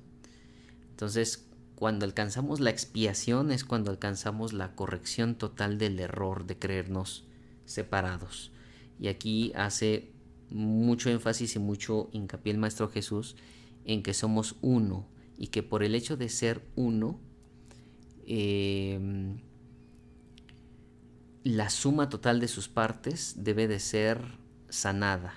Entonces, 0.90 1.48
cuando 1.76 2.06
alcanzamos 2.06 2.60
la 2.60 2.70
expiación 2.70 3.52
es 3.52 3.64
cuando 3.64 3.92
alcanzamos 3.92 4.54
la 4.54 4.74
corrección 4.74 5.36
total 5.36 5.78
del 5.78 6.00
error 6.00 6.48
de 6.48 6.58
creernos 6.58 7.28
separados. 7.66 8.52
Y 9.00 9.10
aquí 9.10 9.52
hace 9.56 10.12
mucho 10.50 11.10
énfasis 11.10 11.56
y 11.56 11.60
mucho 11.60 12.10
hincapié 12.14 12.54
el 12.54 12.58
Maestro 12.58 12.90
Jesús 12.90 13.36
en 13.86 14.02
que 14.02 14.14
somos 14.14 14.56
uno 14.62 15.08
y 15.38 15.48
que 15.48 15.62
por 15.62 15.84
el 15.84 15.94
hecho 15.94 16.18
de 16.18 16.30
ser 16.30 16.66
uno, 16.76 17.20
em, 18.28 19.40
la 21.44 21.70
suma 21.70 22.10
total 22.10 22.40
de 22.40 22.48
sus 22.48 22.68
partes 22.68 23.44
debe 23.44 23.68
de 23.68 23.80
ser 23.80 24.22
sanada 24.70 25.34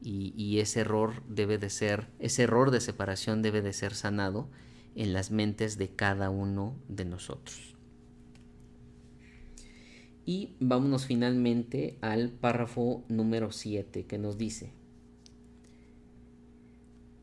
y, 0.00 0.32
y, 0.36 0.60
ese 0.60 0.80
error 0.80 1.22
debe 1.28 1.58
de 1.58 1.70
ser, 1.70 2.08
ese 2.18 2.44
error 2.44 2.70
de 2.70 2.80
separación 2.80 3.42
debe 3.42 3.62
de 3.62 3.72
ser 3.72 3.94
sanado 3.94 4.48
en 4.94 5.12
las 5.12 5.30
mentes 5.30 5.78
de 5.78 5.94
cada 5.94 6.30
uno 6.30 6.76
de 6.88 7.04
nosotros. 7.04 7.76
Y 10.24 10.54
vámonos 10.60 11.06
finalmente 11.06 11.98
al 12.00 12.30
párrafo 12.30 13.04
número 13.08 13.50
7 13.50 14.06
que 14.06 14.18
nos 14.18 14.38
dice, 14.38 14.72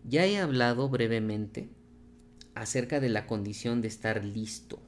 ya 0.04 0.26
he 0.26 0.38
hablado 0.38 0.90
brevemente 0.90 1.70
acerca 2.56 3.00
de 3.00 3.10
la 3.10 3.26
condición 3.26 3.82
de 3.82 3.88
estar 3.88 4.26
listo, 4.26 4.82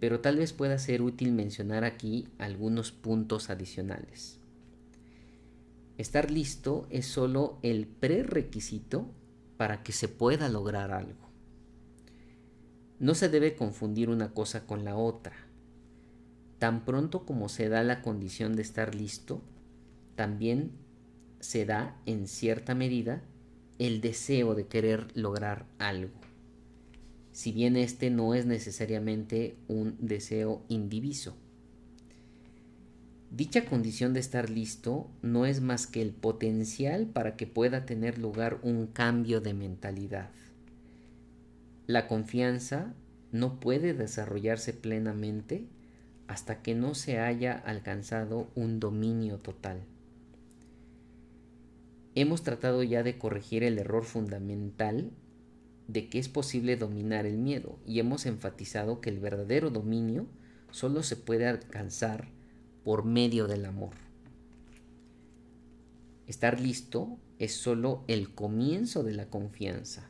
pero 0.00 0.20
tal 0.20 0.38
vez 0.38 0.54
pueda 0.54 0.78
ser 0.78 1.02
útil 1.02 1.32
mencionar 1.32 1.84
aquí 1.84 2.26
algunos 2.38 2.90
puntos 2.90 3.50
adicionales. 3.50 4.38
Estar 5.98 6.30
listo 6.30 6.86
es 6.88 7.06
solo 7.06 7.58
el 7.62 7.86
prerequisito 7.86 9.10
para 9.58 9.82
que 9.82 9.92
se 9.92 10.08
pueda 10.08 10.48
lograr 10.48 10.90
algo. 10.90 11.28
No 12.98 13.14
se 13.14 13.28
debe 13.28 13.54
confundir 13.54 14.08
una 14.08 14.32
cosa 14.32 14.66
con 14.66 14.86
la 14.86 14.96
otra. 14.96 15.34
Tan 16.58 16.86
pronto 16.86 17.26
como 17.26 17.50
se 17.50 17.68
da 17.68 17.82
la 17.82 18.00
condición 18.00 18.56
de 18.56 18.62
estar 18.62 18.94
listo, 18.94 19.42
también 20.16 20.72
se 21.40 21.66
da 21.66 22.00
en 22.06 22.26
cierta 22.26 22.74
medida 22.74 23.22
el 23.78 24.00
deseo 24.00 24.54
de 24.54 24.66
querer 24.66 25.08
lograr 25.14 25.66
algo. 25.78 26.19
Si 27.32 27.52
bien 27.52 27.76
este 27.76 28.10
no 28.10 28.34
es 28.34 28.46
necesariamente 28.46 29.56
un 29.68 29.96
deseo 29.98 30.62
indiviso. 30.68 31.36
Dicha 33.30 33.64
condición 33.64 34.12
de 34.12 34.20
estar 34.20 34.50
listo 34.50 35.08
no 35.22 35.46
es 35.46 35.60
más 35.60 35.86
que 35.86 36.02
el 36.02 36.10
potencial 36.10 37.06
para 37.06 37.36
que 37.36 37.46
pueda 37.46 37.86
tener 37.86 38.18
lugar 38.18 38.58
un 38.62 38.88
cambio 38.88 39.40
de 39.40 39.54
mentalidad. 39.54 40.30
La 41.86 42.08
confianza 42.08 42.92
no 43.30 43.60
puede 43.60 43.94
desarrollarse 43.94 44.72
plenamente 44.72 45.64
hasta 46.26 46.62
que 46.62 46.74
no 46.74 46.94
se 46.94 47.20
haya 47.20 47.52
alcanzado 47.52 48.48
un 48.56 48.80
dominio 48.80 49.38
total. 49.38 49.80
Hemos 52.16 52.42
tratado 52.42 52.82
ya 52.82 53.04
de 53.04 53.18
corregir 53.18 53.62
el 53.62 53.78
error 53.78 54.04
fundamental 54.04 55.10
de 55.92 56.08
que 56.08 56.18
es 56.18 56.28
posible 56.28 56.76
dominar 56.76 57.26
el 57.26 57.36
miedo 57.36 57.78
y 57.86 57.98
hemos 57.98 58.26
enfatizado 58.26 59.00
que 59.00 59.10
el 59.10 59.18
verdadero 59.18 59.70
dominio 59.70 60.26
solo 60.70 61.02
se 61.02 61.16
puede 61.16 61.46
alcanzar 61.46 62.28
por 62.84 63.04
medio 63.04 63.48
del 63.48 63.64
amor. 63.64 63.94
Estar 66.26 66.60
listo 66.60 67.18
es 67.40 67.54
solo 67.54 68.04
el 68.06 68.32
comienzo 68.34 69.02
de 69.02 69.14
la 69.14 69.26
confianza. 69.26 70.08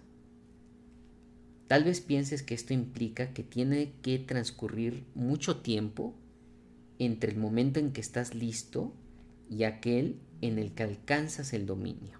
Tal 1.66 1.84
vez 1.84 2.00
pienses 2.00 2.42
que 2.42 2.54
esto 2.54 2.74
implica 2.74 3.32
que 3.32 3.42
tiene 3.42 3.92
que 4.02 4.18
transcurrir 4.18 5.04
mucho 5.14 5.58
tiempo 5.58 6.14
entre 6.98 7.30
el 7.30 7.38
momento 7.38 7.80
en 7.80 7.92
que 7.92 8.02
estás 8.02 8.34
listo 8.34 8.92
y 9.48 9.64
aquel 9.64 10.18
en 10.42 10.58
el 10.58 10.72
que 10.72 10.82
alcanzas 10.82 11.54
el 11.54 11.64
dominio. 11.64 12.19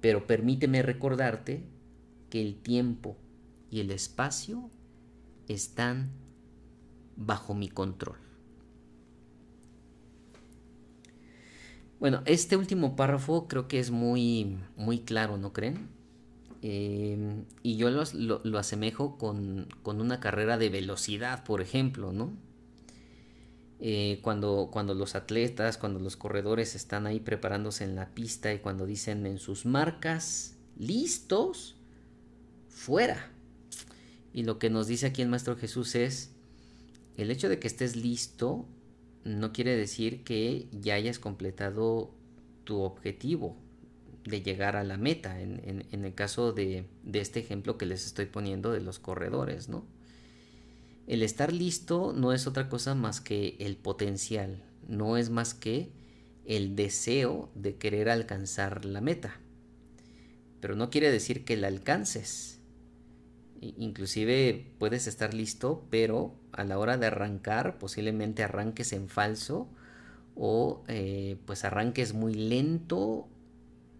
Pero 0.00 0.26
permíteme 0.26 0.82
recordarte 0.82 1.64
que 2.30 2.40
el 2.40 2.56
tiempo 2.56 3.16
y 3.70 3.80
el 3.80 3.90
espacio 3.90 4.70
están 5.48 6.10
bajo 7.16 7.54
mi 7.54 7.68
control. 7.68 8.16
Bueno, 11.98 12.22
este 12.24 12.56
último 12.56 12.96
párrafo 12.96 13.46
creo 13.46 13.68
que 13.68 13.78
es 13.78 13.90
muy, 13.90 14.58
muy 14.76 15.00
claro, 15.00 15.36
¿no 15.36 15.52
creen? 15.52 15.90
Em, 16.62 17.44
y 17.62 17.76
yo 17.76 17.90
lo, 17.90 18.58
asemejo 18.58 19.18
con, 19.18 19.68
una 19.84 20.20
carrera 20.20 20.56
de 20.56 20.70
velocidad, 20.70 21.44
por 21.44 21.60
ejemplo, 21.60 22.12
¿no? 22.12 22.32
Eh, 23.82 24.20
cuando, 24.22 24.68
cuando 24.70 24.94
los 24.94 25.14
atletas, 25.14 25.78
cuando 25.78 26.00
los 26.00 26.16
corredores 26.16 26.74
están 26.74 27.06
ahí 27.06 27.18
preparándose 27.18 27.84
en 27.84 27.96
la 27.96 28.10
pista 28.10 28.52
y 28.52 28.58
cuando 28.58 28.84
dicen 28.84 29.24
en 29.24 29.38
sus 29.38 29.64
marcas, 29.64 30.56
listos, 30.78 31.76
fuera. 32.68 33.30
Y 34.34 34.42
lo 34.42 34.58
que 34.58 34.68
nos 34.68 34.86
dice 34.86 35.06
aquí 35.06 35.22
el 35.22 35.28
Maestro 35.28 35.56
Jesús 35.56 35.94
es, 35.94 36.32
el 37.16 37.30
hecho 37.30 37.48
de 37.48 37.58
que 37.58 37.68
estés 37.68 37.96
listo 37.96 38.66
no 39.24 39.52
quiere 39.52 39.76
decir 39.76 40.24
que 40.24 40.68
ya 40.72 40.94
hayas 40.94 41.18
completado 41.18 42.10
tu 42.64 42.80
objetivo, 42.80 43.56
de 44.24 44.42
llegar 44.42 44.76
a 44.76 44.84
la 44.84 44.98
meta, 44.98 45.40
en, 45.40 45.86
el 45.90 46.14
caso 46.14 46.52
de, 46.52 46.84
de, 47.02 47.20
este 47.20 47.40
ejemplo 47.40 47.78
que 47.78 47.86
les 47.86 48.04
estoy 48.04 48.26
poniendo 48.26 48.70
de 48.70 48.80
los 48.80 48.98
corredores, 48.98 49.70
¿no? 49.70 49.84
El 51.10 51.24
estar 51.24 51.52
listo 51.52 52.12
no 52.12 52.32
es 52.32 52.46
otra 52.46 52.68
cosa 52.68 52.94
más 52.94 53.20
que 53.20 53.56
el 53.58 53.74
potencial, 53.74 54.62
no 54.86 55.16
es 55.16 55.28
más 55.28 55.54
que 55.54 55.90
el 56.44 56.76
deseo 56.76 57.50
de 57.56 57.74
querer 57.74 58.08
alcanzar 58.08 58.84
la 58.84 59.00
meta. 59.00 59.40
Pero 60.60 60.76
no 60.76 60.88
quiere 60.88 61.10
decir 61.10 61.44
que 61.44 61.56
la 61.56 61.66
alcances. 61.66 62.60
Inclusive 63.60 64.72
puedes 64.78 65.08
estar 65.08 65.34
listo, 65.34 65.84
pero 65.90 66.36
a 66.52 66.62
la 66.62 66.78
hora 66.78 66.96
de 66.96 67.06
arrancar 67.06 67.78
posiblemente 67.78 68.44
arranques 68.44 68.92
en 68.92 69.08
falso 69.08 69.66
o 70.36 70.84
eh, 70.86 71.38
pues 71.44 71.64
arranques 71.64 72.14
muy 72.14 72.34
lento 72.34 73.26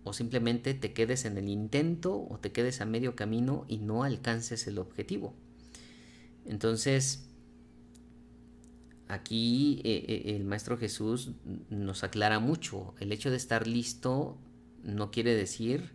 o 0.05 0.13
simplemente 0.13 0.75
te 0.75 0.93
quedes 0.93 1.25
en 1.25 1.39
el 1.39 1.49
intento 1.49 2.25
o 2.31 2.39
te 2.39 2.53
quedes 2.53 2.81
a 2.81 2.85
medio 2.85 3.17
camino 3.17 3.65
y 3.67 3.79
no 3.79 4.05
alcances 4.05 4.69
el 4.69 4.79
objetivo. 4.79 5.35
Entonces, 6.51 7.29
aquí 9.07 9.81
eh, 9.85 10.05
eh, 10.09 10.35
el 10.35 10.45
Maestro 10.45 10.77
Jesús 10.77 11.31
nos 11.69 12.03
aclara 12.03 12.41
mucho. 12.41 12.93
El 12.99 13.13
hecho 13.13 13.31
de 13.31 13.37
estar 13.37 13.69
listo 13.69 14.37
no 14.83 15.13
quiere 15.13 15.33
decir 15.37 15.93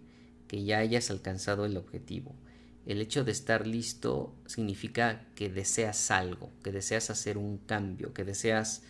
que 0.48 0.64
ya 0.64 0.78
hayas 0.78 1.12
alcanzado 1.12 1.66
el 1.66 1.76
objetivo. 1.76 2.38
El 2.86 3.02
hecho 3.02 3.26
de 3.26 3.34
estar 3.34 3.68
listo 3.68 4.34
significa 4.46 5.28
que 5.36 5.50
deseas 5.50 6.10
algo, 6.10 6.54
que 6.64 6.72
deseas 6.72 7.10
hacer 7.10 7.38
un 7.38 7.58
cambio, 7.58 8.14
que 8.14 8.24
deseas 8.24 8.84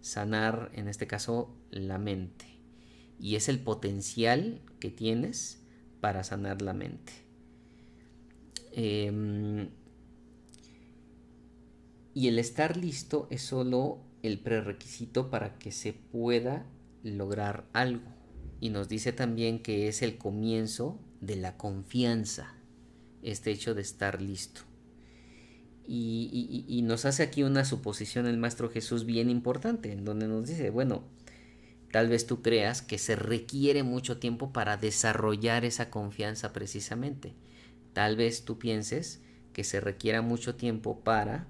sanar, 0.00 0.70
en 0.72 0.88
este 0.88 1.06
caso, 1.06 1.54
la 1.70 1.98
mente. 1.98 2.46
Y 3.18 3.36
es 3.36 3.50
el 3.50 3.58
potencial 3.58 4.62
que 4.78 4.88
tienes 4.88 5.60
para 6.00 6.24
sanar 6.24 6.62
la 6.62 6.72
mente. 6.72 7.12
Em, 8.72 9.68
y 12.14 12.28
el 12.28 12.38
estar 12.38 12.76
listo 12.76 13.28
es 13.30 13.42
solo 13.42 14.00
el 14.22 14.38
prerequisito 14.38 15.30
para 15.30 15.58
que 15.58 15.72
se 15.72 15.92
pueda 15.92 16.66
lograr 17.02 17.66
algo. 17.72 18.10
Y 18.60 18.70
nos 18.70 18.88
dice 18.88 19.12
también 19.12 19.60
que 19.62 19.88
es 19.88 20.02
el 20.02 20.18
comienzo 20.18 21.00
de 21.20 21.36
la 21.36 21.56
confianza 21.56 22.54
este 23.22 23.50
hecho 23.50 23.74
de 23.74 23.82
estar 23.82 24.20
listo. 24.20 24.62
Y, 25.86 26.82
nos 26.84 27.04
hace 27.04 27.24
aquí 27.24 27.42
una 27.42 27.64
suposición 27.64 28.26
el 28.26 28.38
Maestro 28.38 28.70
Jesús 28.70 29.06
bien 29.06 29.28
importante, 29.28 29.90
en 29.90 30.04
donde 30.04 30.28
nos 30.28 30.46
dice, 30.46 30.70
bueno, 30.70 31.02
tal 31.90 32.08
vez 32.08 32.26
tú 32.26 32.42
creas 32.42 32.80
que 32.80 32.96
se 32.96 33.16
requiere 33.16 33.82
mucho 33.82 34.18
tiempo 34.18 34.52
para 34.52 34.76
desarrollar 34.76 35.64
esa 35.64 35.90
confianza 35.90 36.52
precisamente. 36.52 37.34
Tal 37.92 38.14
vez 38.14 38.44
tú 38.44 38.58
pienses 38.58 39.20
que 39.52 39.64
se 39.64 39.80
requiera 39.80 40.22
mucho 40.22 40.54
tiempo 40.54 41.00
para 41.00 41.48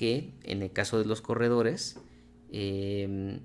que, 0.00 0.32
en 0.44 0.62
el 0.62 0.72
caso 0.72 0.98
de 0.98 1.04
los 1.04 1.20
corredores, 1.20 1.98
em, 2.50 3.40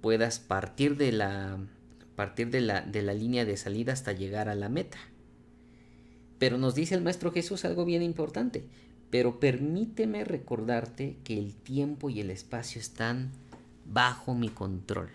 puedas 0.00 0.40
partir 0.40 0.96
de 0.96 1.12
la 1.12 1.56
partir 2.16 2.50
de 2.50 2.60
la, 2.60 2.80
de 2.80 3.00
la 3.00 3.14
línea 3.14 3.44
de 3.44 3.56
salida 3.56 3.92
hasta 3.92 4.10
llegar 4.10 4.48
a 4.48 4.56
la 4.56 4.68
meta. 4.68 4.98
Pero 6.40 6.58
nos 6.58 6.74
dice 6.74 6.96
el 6.96 7.02
Maestro 7.02 7.30
Jesús 7.30 7.64
algo 7.64 7.84
bien 7.84 8.02
importante. 8.02 8.64
Pero 9.10 9.38
permíteme 9.38 10.24
recordarte 10.24 11.18
que 11.22 11.38
el 11.38 11.54
tiempo 11.54 12.10
y 12.10 12.18
el 12.18 12.30
espacio 12.30 12.80
están 12.80 13.30
bajo 13.86 14.34
mi 14.34 14.48
control. 14.48 15.10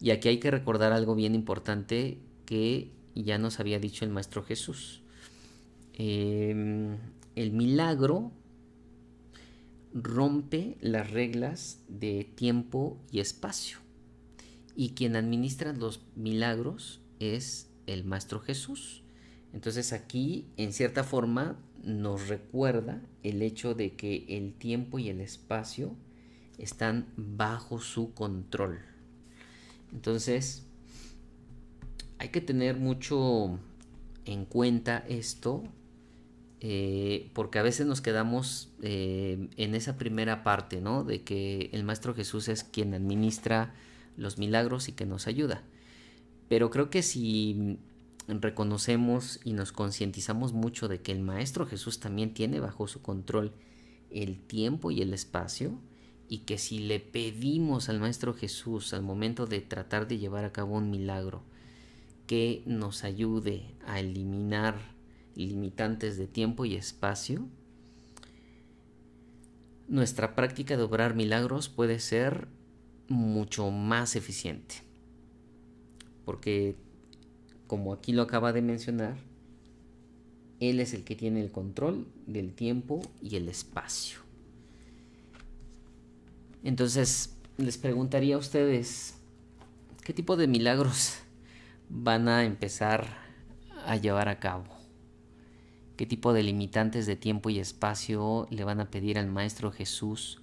Y 0.00 0.10
aquí 0.10 0.28
hay 0.28 0.38
que 0.38 0.50
recordar 0.50 0.92
algo 0.92 1.14
bien 1.14 1.36
importante 1.36 2.18
que 2.46 2.90
ya 3.14 3.38
nos 3.38 3.60
había 3.60 3.78
dicho 3.78 4.04
el 4.04 4.10
Maestro 4.10 4.42
Jesús. 4.42 5.02
Em, 5.92 6.96
el 7.36 7.52
milagro 7.52 8.32
rompe 9.94 10.76
las 10.80 11.10
reglas 11.10 11.78
de 11.88 12.24
tiempo 12.24 12.98
y 13.10 13.20
espacio. 13.20 13.78
Y 14.76 14.90
quien 14.90 15.14
administra 15.14 15.72
los 15.72 16.02
milagros 16.16 17.00
es 17.20 17.70
el 17.86 18.04
Maestro 18.04 18.40
Jesús. 18.40 19.02
Entonces 19.52 19.92
aquí, 19.92 20.48
en 20.56 20.72
cierta 20.72 21.04
forma, 21.04 21.56
nos 21.84 22.28
recuerda 22.28 23.00
el 23.22 23.40
hecho 23.40 23.74
de 23.74 23.94
que 23.94 24.24
el 24.28 24.52
tiempo 24.54 24.98
y 24.98 25.08
el 25.10 25.20
espacio 25.20 25.94
están 26.58 27.12
bajo 27.16 27.80
su 27.80 28.14
control. 28.14 28.80
Entonces, 29.92 30.66
hay 32.18 32.30
que 32.30 32.40
tener 32.40 32.76
mucho 32.76 33.60
en 34.24 34.44
cuenta 34.44 35.04
esto, 35.08 35.62
eh, 36.60 37.30
porque 37.34 37.58
a 37.58 37.62
veces 37.62 37.86
nos 37.86 38.00
quedamos 38.00 38.70
eh, 38.82 39.48
en 39.56 39.74
esa 39.74 39.96
primera 39.96 40.42
parte, 40.42 40.80
¿no? 40.80 41.04
De 41.04 41.22
que 41.22 41.70
el 41.72 41.84
Maestro 41.84 42.14
Jesús 42.14 42.48
es 42.48 42.64
quien 42.64 42.94
administra 42.94 43.74
los 44.16 44.38
milagros 44.38 44.88
y 44.88 44.92
que 44.92 45.06
nos 45.06 45.26
ayuda. 45.26 45.62
Pero 46.48 46.70
creo 46.70 46.90
que 46.90 47.02
si 47.02 47.78
reconocemos 48.28 49.40
y 49.44 49.52
nos 49.52 49.72
concientizamos 49.72 50.52
mucho 50.52 50.88
de 50.88 51.00
que 51.02 51.12
el 51.12 51.20
Maestro 51.20 51.66
Jesús 51.66 52.00
también 52.00 52.32
tiene 52.32 52.60
bajo 52.60 52.88
su 52.88 53.02
control 53.02 53.52
el 54.10 54.38
tiempo 54.40 54.90
y 54.90 55.02
el 55.02 55.12
espacio, 55.12 55.78
y 56.28 56.38
que 56.38 56.56
si 56.56 56.78
le 56.78 57.00
pedimos 57.00 57.88
al 57.88 58.00
Maestro 58.00 58.32
Jesús 58.32 58.94
al 58.94 59.02
momento 59.02 59.46
de 59.46 59.60
tratar 59.60 60.08
de 60.08 60.18
llevar 60.18 60.44
a 60.44 60.52
cabo 60.52 60.76
un 60.76 60.90
milagro, 60.90 61.42
que 62.26 62.62
nos 62.64 63.04
ayude 63.04 63.74
a 63.86 64.00
eliminar 64.00 64.93
limitantes 65.36 66.16
de 66.16 66.26
tiempo 66.26 66.64
y 66.64 66.74
espacio, 66.74 67.46
nuestra 69.88 70.34
práctica 70.34 70.76
de 70.76 70.82
obrar 70.82 71.14
milagros 71.14 71.68
puede 71.68 71.98
ser 72.00 72.48
mucho 73.08 73.70
más 73.70 74.16
eficiente. 74.16 74.76
Porque 76.24 76.76
como 77.66 77.92
aquí 77.92 78.12
lo 78.12 78.22
acaba 78.22 78.52
de 78.52 78.62
mencionar, 78.62 79.16
Él 80.60 80.80
es 80.80 80.94
el 80.94 81.04
que 81.04 81.16
tiene 81.16 81.42
el 81.42 81.50
control 81.50 82.06
del 82.26 82.54
tiempo 82.54 83.02
y 83.22 83.36
el 83.36 83.48
espacio. 83.48 84.20
Entonces, 86.62 87.36
les 87.58 87.76
preguntaría 87.76 88.36
a 88.36 88.38
ustedes, 88.38 89.16
¿qué 90.02 90.12
tipo 90.14 90.36
de 90.36 90.48
milagros 90.48 91.18
van 91.90 92.28
a 92.28 92.44
empezar 92.44 93.06
a 93.86 93.96
llevar 93.96 94.28
a 94.28 94.40
cabo? 94.40 94.73
¿Qué 95.96 96.06
tipo 96.06 96.32
de 96.32 96.42
limitantes 96.42 97.06
de 97.06 97.16
tiempo 97.16 97.50
y 97.50 97.58
espacio 97.58 98.46
le 98.50 98.64
van 98.64 98.80
a 98.80 98.90
pedir 98.90 99.18
al 99.18 99.28
Maestro 99.28 99.70
Jesús 99.70 100.40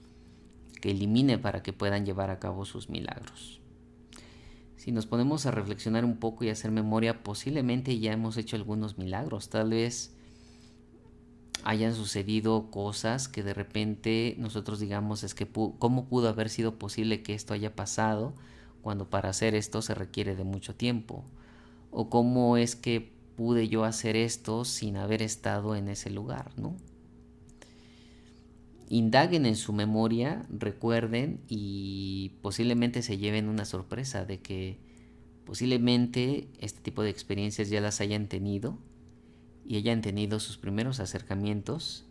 que 0.82 0.91
elimine 0.91 1.38
para 1.38 1.62
que 1.62 1.74
puedan 1.74 2.06
llevar 2.06 2.30
a 2.30 2.39
cabo 2.39 2.66
sus 2.66 2.89
milagros? 2.89 3.62
si 4.82 4.91
nos 4.91 5.06
ponemos 5.06 5.45
a 5.45 5.52
reflexionar 5.52 6.06
un 6.06 6.18
poco 6.18 6.43
y 6.43 6.49
hacer 6.49 6.72
memoria, 6.72 7.22
posiblemente 7.22 7.99
ya 7.99 8.14
hemos 8.14 8.36
hecho 8.38 8.56
algunos 8.56 8.97
milagros. 8.97 9.47
Tal 9.47 9.70
vez 9.70 10.12
hayan 11.64 11.93
sucedido 11.93 12.72
cosas 12.72 13.28
que 13.28 13.43
de 13.43 13.54
repente 13.54 14.34
nosotros 14.39 14.80
digamos 14.80 15.24
es 15.24 15.36
que 15.36 15.47
cómo 15.47 16.06
pudo 16.06 16.30
haber 16.30 16.49
sido 16.49 16.80
posible 16.80 17.22
que 17.22 17.36
esto 17.36 17.54
haya 17.54 17.76
pasado 17.76 18.34
cuando 18.82 19.08
para 19.08 19.30
hacer 19.30 19.54
esto 19.54 19.84
se 19.84 19.93
requiere 19.93 20.36
de 20.36 20.45
mucho 20.45 20.74
tiempo. 20.74 21.26
O 21.91 22.10
cómo 22.10 22.58
es 22.58 22.76
que 22.76 23.14
pude 23.36 23.68
yo 23.68 23.84
hacer 23.84 24.16
esto 24.16 24.66
sin 24.66 24.98
haber 24.98 25.22
estado 25.22 25.76
en 25.76 25.88
ese 25.88 26.10
lugar, 26.10 26.52
¿no? 26.58 26.76
indaguen 28.92 29.46
en 29.46 29.56
su 29.56 29.72
memoria, 29.72 30.46
recuerden 30.50 31.40
y 31.48 32.34
posiblemente 32.42 33.02
se 33.02 33.18
lleven 33.18 33.48
una 33.48 33.64
sorpresa 33.64 34.26
de 34.26 34.42
que 34.42 34.80
posiblemente 35.46 36.50
este 36.60 36.82
tipo 36.82 37.02
de 37.02 37.10
experiencias 37.10 37.70
ya 37.70 37.80
las 37.80 38.02
hayan 38.02 38.28
tenido 38.28 38.78
y 39.66 39.78
hayan 39.78 40.02
tenido 40.02 40.42
sus 40.42 40.58
primeros 40.58 41.00
acercamientos 41.00 42.06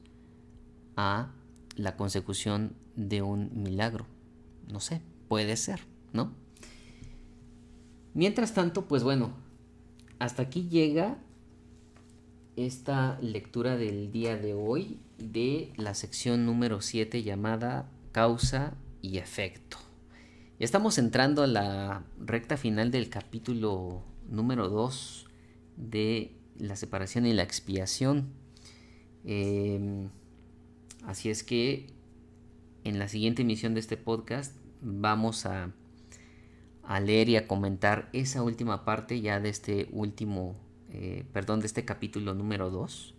a 0.97 1.35
la 1.77 1.97
consecución 1.97 2.73
de 2.97 3.21
un 3.21 3.63
milagro. 3.63 4.07
No 4.73 4.81
sé, 4.81 5.03
puede 5.29 5.59
ser, 5.59 5.81
¿no? 6.15 6.33
Mientras 8.15 8.55
tanto, 8.55 8.89
pues 8.89 9.03
bueno, 9.03 9.35
hasta 10.21 10.43
aquí 10.43 10.69
llega 10.69 11.17
esta 12.55 13.19
lectura 13.23 13.77
del 13.77 14.13
día 14.13 14.37
de 14.37 14.53
hoy 14.53 14.99
de 15.19 15.73
la 15.77 15.95
sección 15.95 16.45
número 16.45 16.83
7 16.83 17.23
llamada 17.23 17.91
causa 18.13 18.75
y 19.01 19.17
efecto. 19.17 19.79
Ya 20.59 20.67
estamos 20.67 20.99
entrando 20.99 21.43
a 21.43 21.47
la 21.47 22.05
recta 22.21 22.59
final 22.59 22.91
del 22.91 23.09
capítulo 23.09 24.03
número 24.29 24.69
2 24.69 25.27
de 25.79 26.33
la 26.59 26.77
separación 26.77 27.25
y 27.25 27.33
la 27.33 27.43
expiación. 27.43 28.29
Em, 29.25 30.11
así 31.07 31.31
es 31.31 31.43
que 31.43 31.87
en 32.85 32.99
la 32.99 33.09
siguiente 33.09 33.41
emisión 33.41 33.73
de 33.73 33.81
este 33.81 33.97
podcast 33.97 34.55
vamos 34.83 35.47
a, 35.47 35.73
a 36.91 36.99
leer 36.99 37.29
y 37.29 37.37
a 37.37 37.47
comentar 37.47 38.09
esa 38.13 38.43
última 38.43 38.85
parte 38.85 39.21
ya 39.21 39.39
de 39.39 39.49
este 39.49 39.89
último, 39.93 40.57
eh, 40.91 41.25
perdón, 41.33 41.61
de 41.61 41.69
este 41.69 41.85
capítulo 41.85 42.35
número 42.35 42.69
2. 42.69 43.15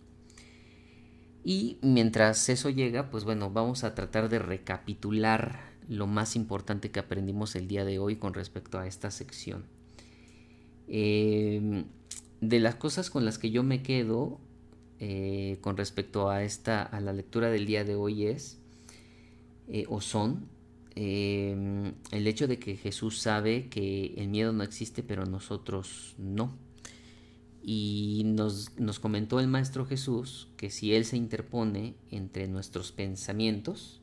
Y 1.42 1.78
mientras 1.80 2.50
eso 2.50 2.68
llega, 2.68 3.08
pues 3.08 3.24
bueno, 3.24 3.50
vamos 3.50 3.82
a 3.82 3.94
tratar 3.94 4.28
de 4.28 4.38
recapitular 4.38 5.72
lo 5.88 6.06
más 6.06 6.36
importante 6.36 6.90
que 6.90 7.00
aprendimos 7.00 7.56
el 7.56 7.66
día 7.66 7.86
de 7.86 7.98
hoy 7.98 8.16
con 8.16 8.34
respecto 8.34 8.78
a 8.78 8.86
esta 8.86 9.10
sección. 9.10 9.64
Em, 10.86 11.86
de 12.42 12.60
las 12.60 12.74
cosas 12.74 13.08
con 13.08 13.24
las 13.24 13.38
que 13.38 13.50
yo 13.50 13.62
me 13.62 13.82
quedo 13.82 14.38
eh, 15.00 15.56
con 15.62 15.78
respecto 15.78 16.28
a 16.28 16.42
esta 16.42 16.82
a 16.82 17.00
la 17.00 17.14
lectura 17.14 17.48
del 17.48 17.64
día 17.64 17.84
de 17.84 17.94
hoy 17.94 18.26
es 18.26 18.58
eh, 19.68 19.86
o 19.88 20.02
son 20.02 20.51
em, 20.94 21.94
el 22.10 22.26
hecho 22.26 22.46
de 22.46 22.58
que 22.58 22.76
Jesús 22.76 23.18
sabe 23.18 23.68
que 23.68 24.14
el 24.16 24.28
miedo 24.28 24.52
no 24.52 24.62
existe, 24.62 25.02
pero 25.02 25.26
nosotros 25.26 26.14
no. 26.18 26.56
Y 27.62 28.22
nos, 28.26 28.76
nos 28.78 28.98
comentó 28.98 29.38
el 29.40 29.46
Maestro 29.46 29.86
Jesús 29.86 30.48
que 30.56 30.70
si 30.70 30.94
Él 30.94 31.04
se 31.04 31.16
interpone 31.16 31.94
entre 32.10 32.48
nuestros 32.48 32.92
pensamientos, 32.92 34.00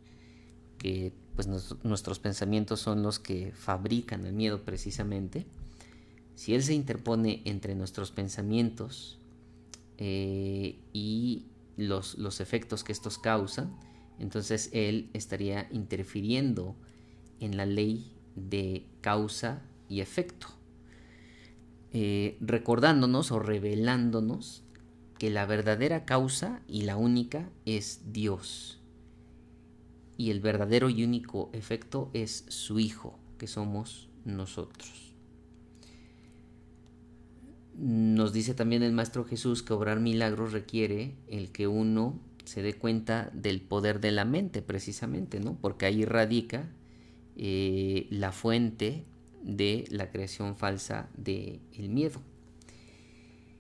que 0.77 1.13
pues 1.35 1.47
nuestros 1.83 2.19
pensamientos 2.19 2.79
son 2.81 3.01
los 3.03 3.19
que 3.19 3.51
fabrican 3.53 4.25
el 4.25 4.33
miedo 4.33 4.63
precisamente, 4.63 5.45
si 6.35 6.53
Él 6.53 6.63
se 6.63 6.73
interpone 6.73 7.41
entre 7.45 7.75
nuestros 7.75 8.11
pensamientos 8.11 9.19
eh, 9.97 10.79
y 10.93 11.45
los, 11.75 12.17
los 12.17 12.39
efectos 12.39 12.83
que 12.83 12.91
estos 12.91 13.17
causan, 13.17 13.77
entonces 14.19 14.69
Él 14.73 15.09
estaría 15.13 15.67
interfiriendo 15.71 16.75
en 17.39 17.57
la 17.57 17.65
ley 17.65 18.11
de 18.35 18.85
causa 19.01 19.61
y 19.87 20.01
efecto, 20.01 20.47
eh, 21.91 22.37
recordándonos 22.41 23.31
o 23.31 23.39
revelándonos 23.39 24.63
que 25.17 25.29
la 25.29 25.45
verdadera 25.45 26.05
causa 26.05 26.61
y 26.67 26.83
la 26.83 26.97
única 26.97 27.49
es 27.65 28.01
Dios. 28.11 28.79
Y 30.17 30.31
el 30.31 30.41
verdadero 30.41 30.89
y 30.89 31.03
único 31.03 31.49
efecto 31.53 32.09
es 32.13 32.45
su 32.49 32.79
Hijo, 32.79 33.17
que 33.37 33.47
somos 33.47 34.09
nosotros. 34.25 35.13
Nos 37.75 38.33
dice 38.33 38.53
también 38.53 38.83
el 38.83 38.91
Maestro 38.91 39.23
Jesús 39.23 39.63
que 39.63 39.71
obrar 39.71 40.01
milagros 40.01 40.51
requiere 40.51 41.15
el 41.27 41.51
que 41.51 41.67
uno 41.67 42.19
se 42.49 42.63
dé 42.63 42.73
cuenta 42.73 43.29
del 43.31 43.61
poder 43.61 43.99
de 43.99 44.09
la 44.09 44.25
mente, 44.25 44.63
precisamente, 44.63 45.39
¿no? 45.39 45.55
Porque 45.61 45.85
ahí 45.85 46.03
radica 46.03 46.67
eh, 47.35 48.07
la 48.09 48.31
fuente 48.31 49.03
de 49.43 49.85
la 49.91 50.09
creación 50.09 50.55
falsa 50.55 51.11
del 51.15 51.59
el 51.73 51.89
miedo. 51.89 52.19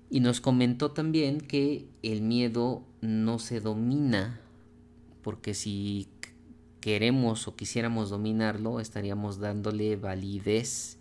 Y 0.09 0.21
nos 0.21 0.41
comentó 0.41 0.89
también 0.89 1.39
que 1.39 1.87
el 2.01 2.23
miedo 2.23 2.83
no 2.99 3.37
se 3.37 3.59
domina, 3.59 4.41
porque 5.21 5.53
si 5.53 6.07
queremos 6.81 7.47
o 7.47 7.55
quisiéramos 7.55 8.09
dominarlo, 8.09 8.79
estaríamos 8.79 9.37
dándole 9.37 9.97
validez 9.97 10.97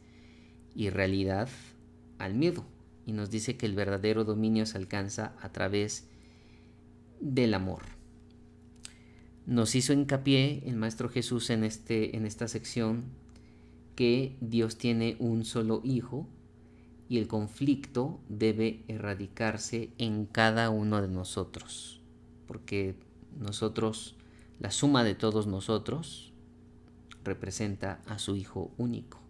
y 0.75 0.91
realidad 0.91 1.49
al 2.19 2.35
miedo. 2.35 2.67
Y 3.07 3.13
nos 3.13 3.31
dice 3.31 3.57
que 3.57 3.65
el 3.65 3.75
verdadero 3.75 4.25
dominio 4.25 4.67
se 4.67 4.77
alcanza 4.77 5.33
a 5.41 5.53
través 5.53 6.07
del 7.21 7.55
amor. 7.55 7.83
Nos 9.47 9.75
hizo 9.75 9.93
hincapié 9.93 10.63
el 10.67 10.77
Maestro 10.77 11.09
Jesús 11.09 11.51
en, 11.51 11.65
este, 11.65 12.17
en 12.17 12.27
esta 12.27 12.49
sección 12.49 13.05
que 13.97 14.37
Dios 14.41 14.77
tiene 14.77 15.17
un 15.19 15.45
solo 15.45 15.81
hijo 15.85 16.27
y 17.09 17.19
el 17.19 17.27
conflicto 17.27 18.21
debe 18.29 18.85
erradicarse 18.89 19.91
en 19.99 20.27
cada 20.27 20.71
uno 20.71 21.01
de 21.01 21.09
nosotros, 21.09 22.01
porque 22.47 22.95
nosotros, 23.41 24.15
la 24.61 24.71
suma 24.71 25.05
de 25.05 25.15
todos 25.15 25.47
nosotros, 25.47 26.33
representa 27.25 28.01
a 28.07 28.19
su 28.19 28.37
Hijo 28.37 28.71
único. 28.77 29.21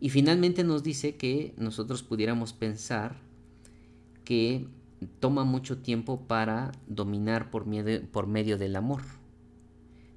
Y 0.00 0.10
finalmente 0.10 0.64
nos 0.64 0.82
dice 0.82 1.16
que 1.16 1.54
nosotros 1.56 2.02
pudiéramos 2.02 2.52
pensar 2.52 3.20
que 4.24 4.66
toma 5.20 5.44
mucho 5.44 5.78
tiempo 5.78 6.22
para 6.26 6.72
dominar 6.86 7.50
por 7.50 7.66
medio, 7.66 8.02
por 8.10 8.26
medio 8.26 8.58
del 8.58 8.76
amor. 8.76 9.02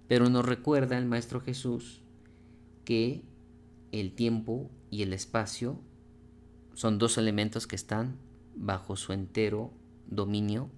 Pero 0.08 0.30
nos 0.30 0.46
recuerda 0.46 0.98
el 0.98 1.06
Maestro 1.06 1.42
Jesús 1.42 2.02
que 2.84 3.22
el 3.92 4.14
tiempo 4.14 4.70
y 4.92 5.02
el 5.02 5.14
espacio 5.14 5.80
son 6.74 7.00
dos 7.00 7.18
elementos 7.18 7.68
que 7.68 7.76
están 7.76 8.18
bajo 8.56 8.96
su 8.96 9.14
entero 9.14 9.72
dominio 10.08 10.70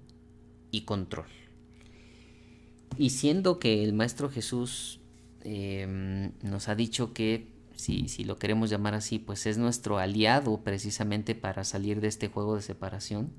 y 0.71 0.81
control. 0.81 1.27
Y 2.97 3.11
siendo 3.11 3.59
que 3.59 3.83
el 3.83 3.93
Maestro 3.93 4.29
Jesús 4.29 4.99
em, 5.41 6.31
nos 6.41 6.67
ha 6.67 6.75
dicho 6.75 7.13
que, 7.13 7.47
si, 7.75 8.07
si 8.07 8.23
lo 8.23 8.39
queremos 8.39 8.69
llamar 8.69 8.95
así, 8.95 9.19
pues 9.19 9.45
es 9.45 9.57
nuestro 9.57 9.97
aliado 9.97 10.63
precisamente 10.63 11.35
para 11.35 11.63
salir 11.63 12.01
de 12.01 12.07
este 12.07 12.27
juego 12.27 12.55
de 12.55 12.61
separación, 12.61 13.31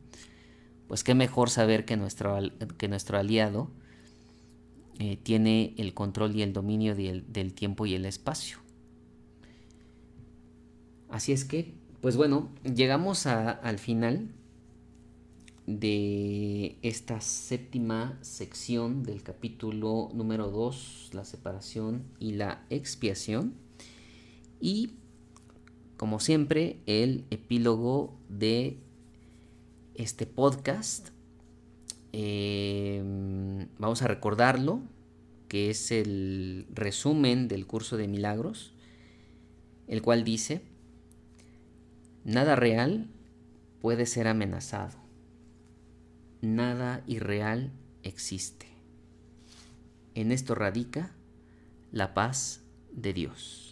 pues 0.88 1.04
qué 1.04 1.14
mejor 1.14 1.50
saber 1.50 1.84
que 1.84 1.96
nuestro, 1.96 2.38
que 2.78 2.88
nuestro 2.88 3.18
aliado 3.18 3.70
eh, 4.98 5.16
tiene 5.22 5.74
el 5.76 5.94
control 5.94 6.34
y 6.34 6.42
el 6.42 6.52
dominio 6.52 6.96
del 6.96 7.54
tiempo 7.54 7.86
y 7.86 7.94
el 7.94 8.04
espacio. 8.04 8.58
Así 11.08 11.32
es 11.32 11.44
que, 11.44 11.74
pues 12.00 12.16
bueno, 12.16 12.48
llegamos 12.64 13.26
al 13.26 13.78
final 13.78 14.30
de 15.66 16.78
esta 16.82 17.20
séptima 17.20 18.18
sección 18.22 19.02
del 19.02 19.22
capítulo 19.22 20.10
número 20.14 20.50
2, 20.50 21.10
la 21.12 21.24
separación 21.24 22.04
y 22.18 22.32
la 22.32 22.64
expiación. 22.70 23.54
Y, 24.60 24.94
como 25.96 26.18
siempre, 26.18 26.80
el 26.86 27.24
epílogo 27.30 28.18
de 28.28 28.78
este 29.98 30.26
podcast. 30.26 31.08
Em, 32.12 33.66
vamos 33.78 34.00
a 34.00 34.06
recordarlo, 34.06 34.80
que 35.48 35.70
es 35.70 35.90
el 35.90 36.66
resumen 36.70 37.48
del 37.48 37.66
curso 37.66 37.96
de 37.96 38.08
milagros, 38.08 38.72
el 39.88 40.00
cual 40.00 40.24
dice, 40.24 40.62
nada 42.24 42.54
real 42.54 43.08
puede 43.80 44.06
ser 44.06 44.28
amenazado, 44.28 44.98
nada 46.40 47.02
irreal 47.06 47.72
existe. 48.02 48.66
En 50.14 50.30
esto 50.32 50.54
radica 50.54 51.12
la 51.90 52.14
paz 52.14 52.62
de 52.92 53.12
Dios. 53.12 53.67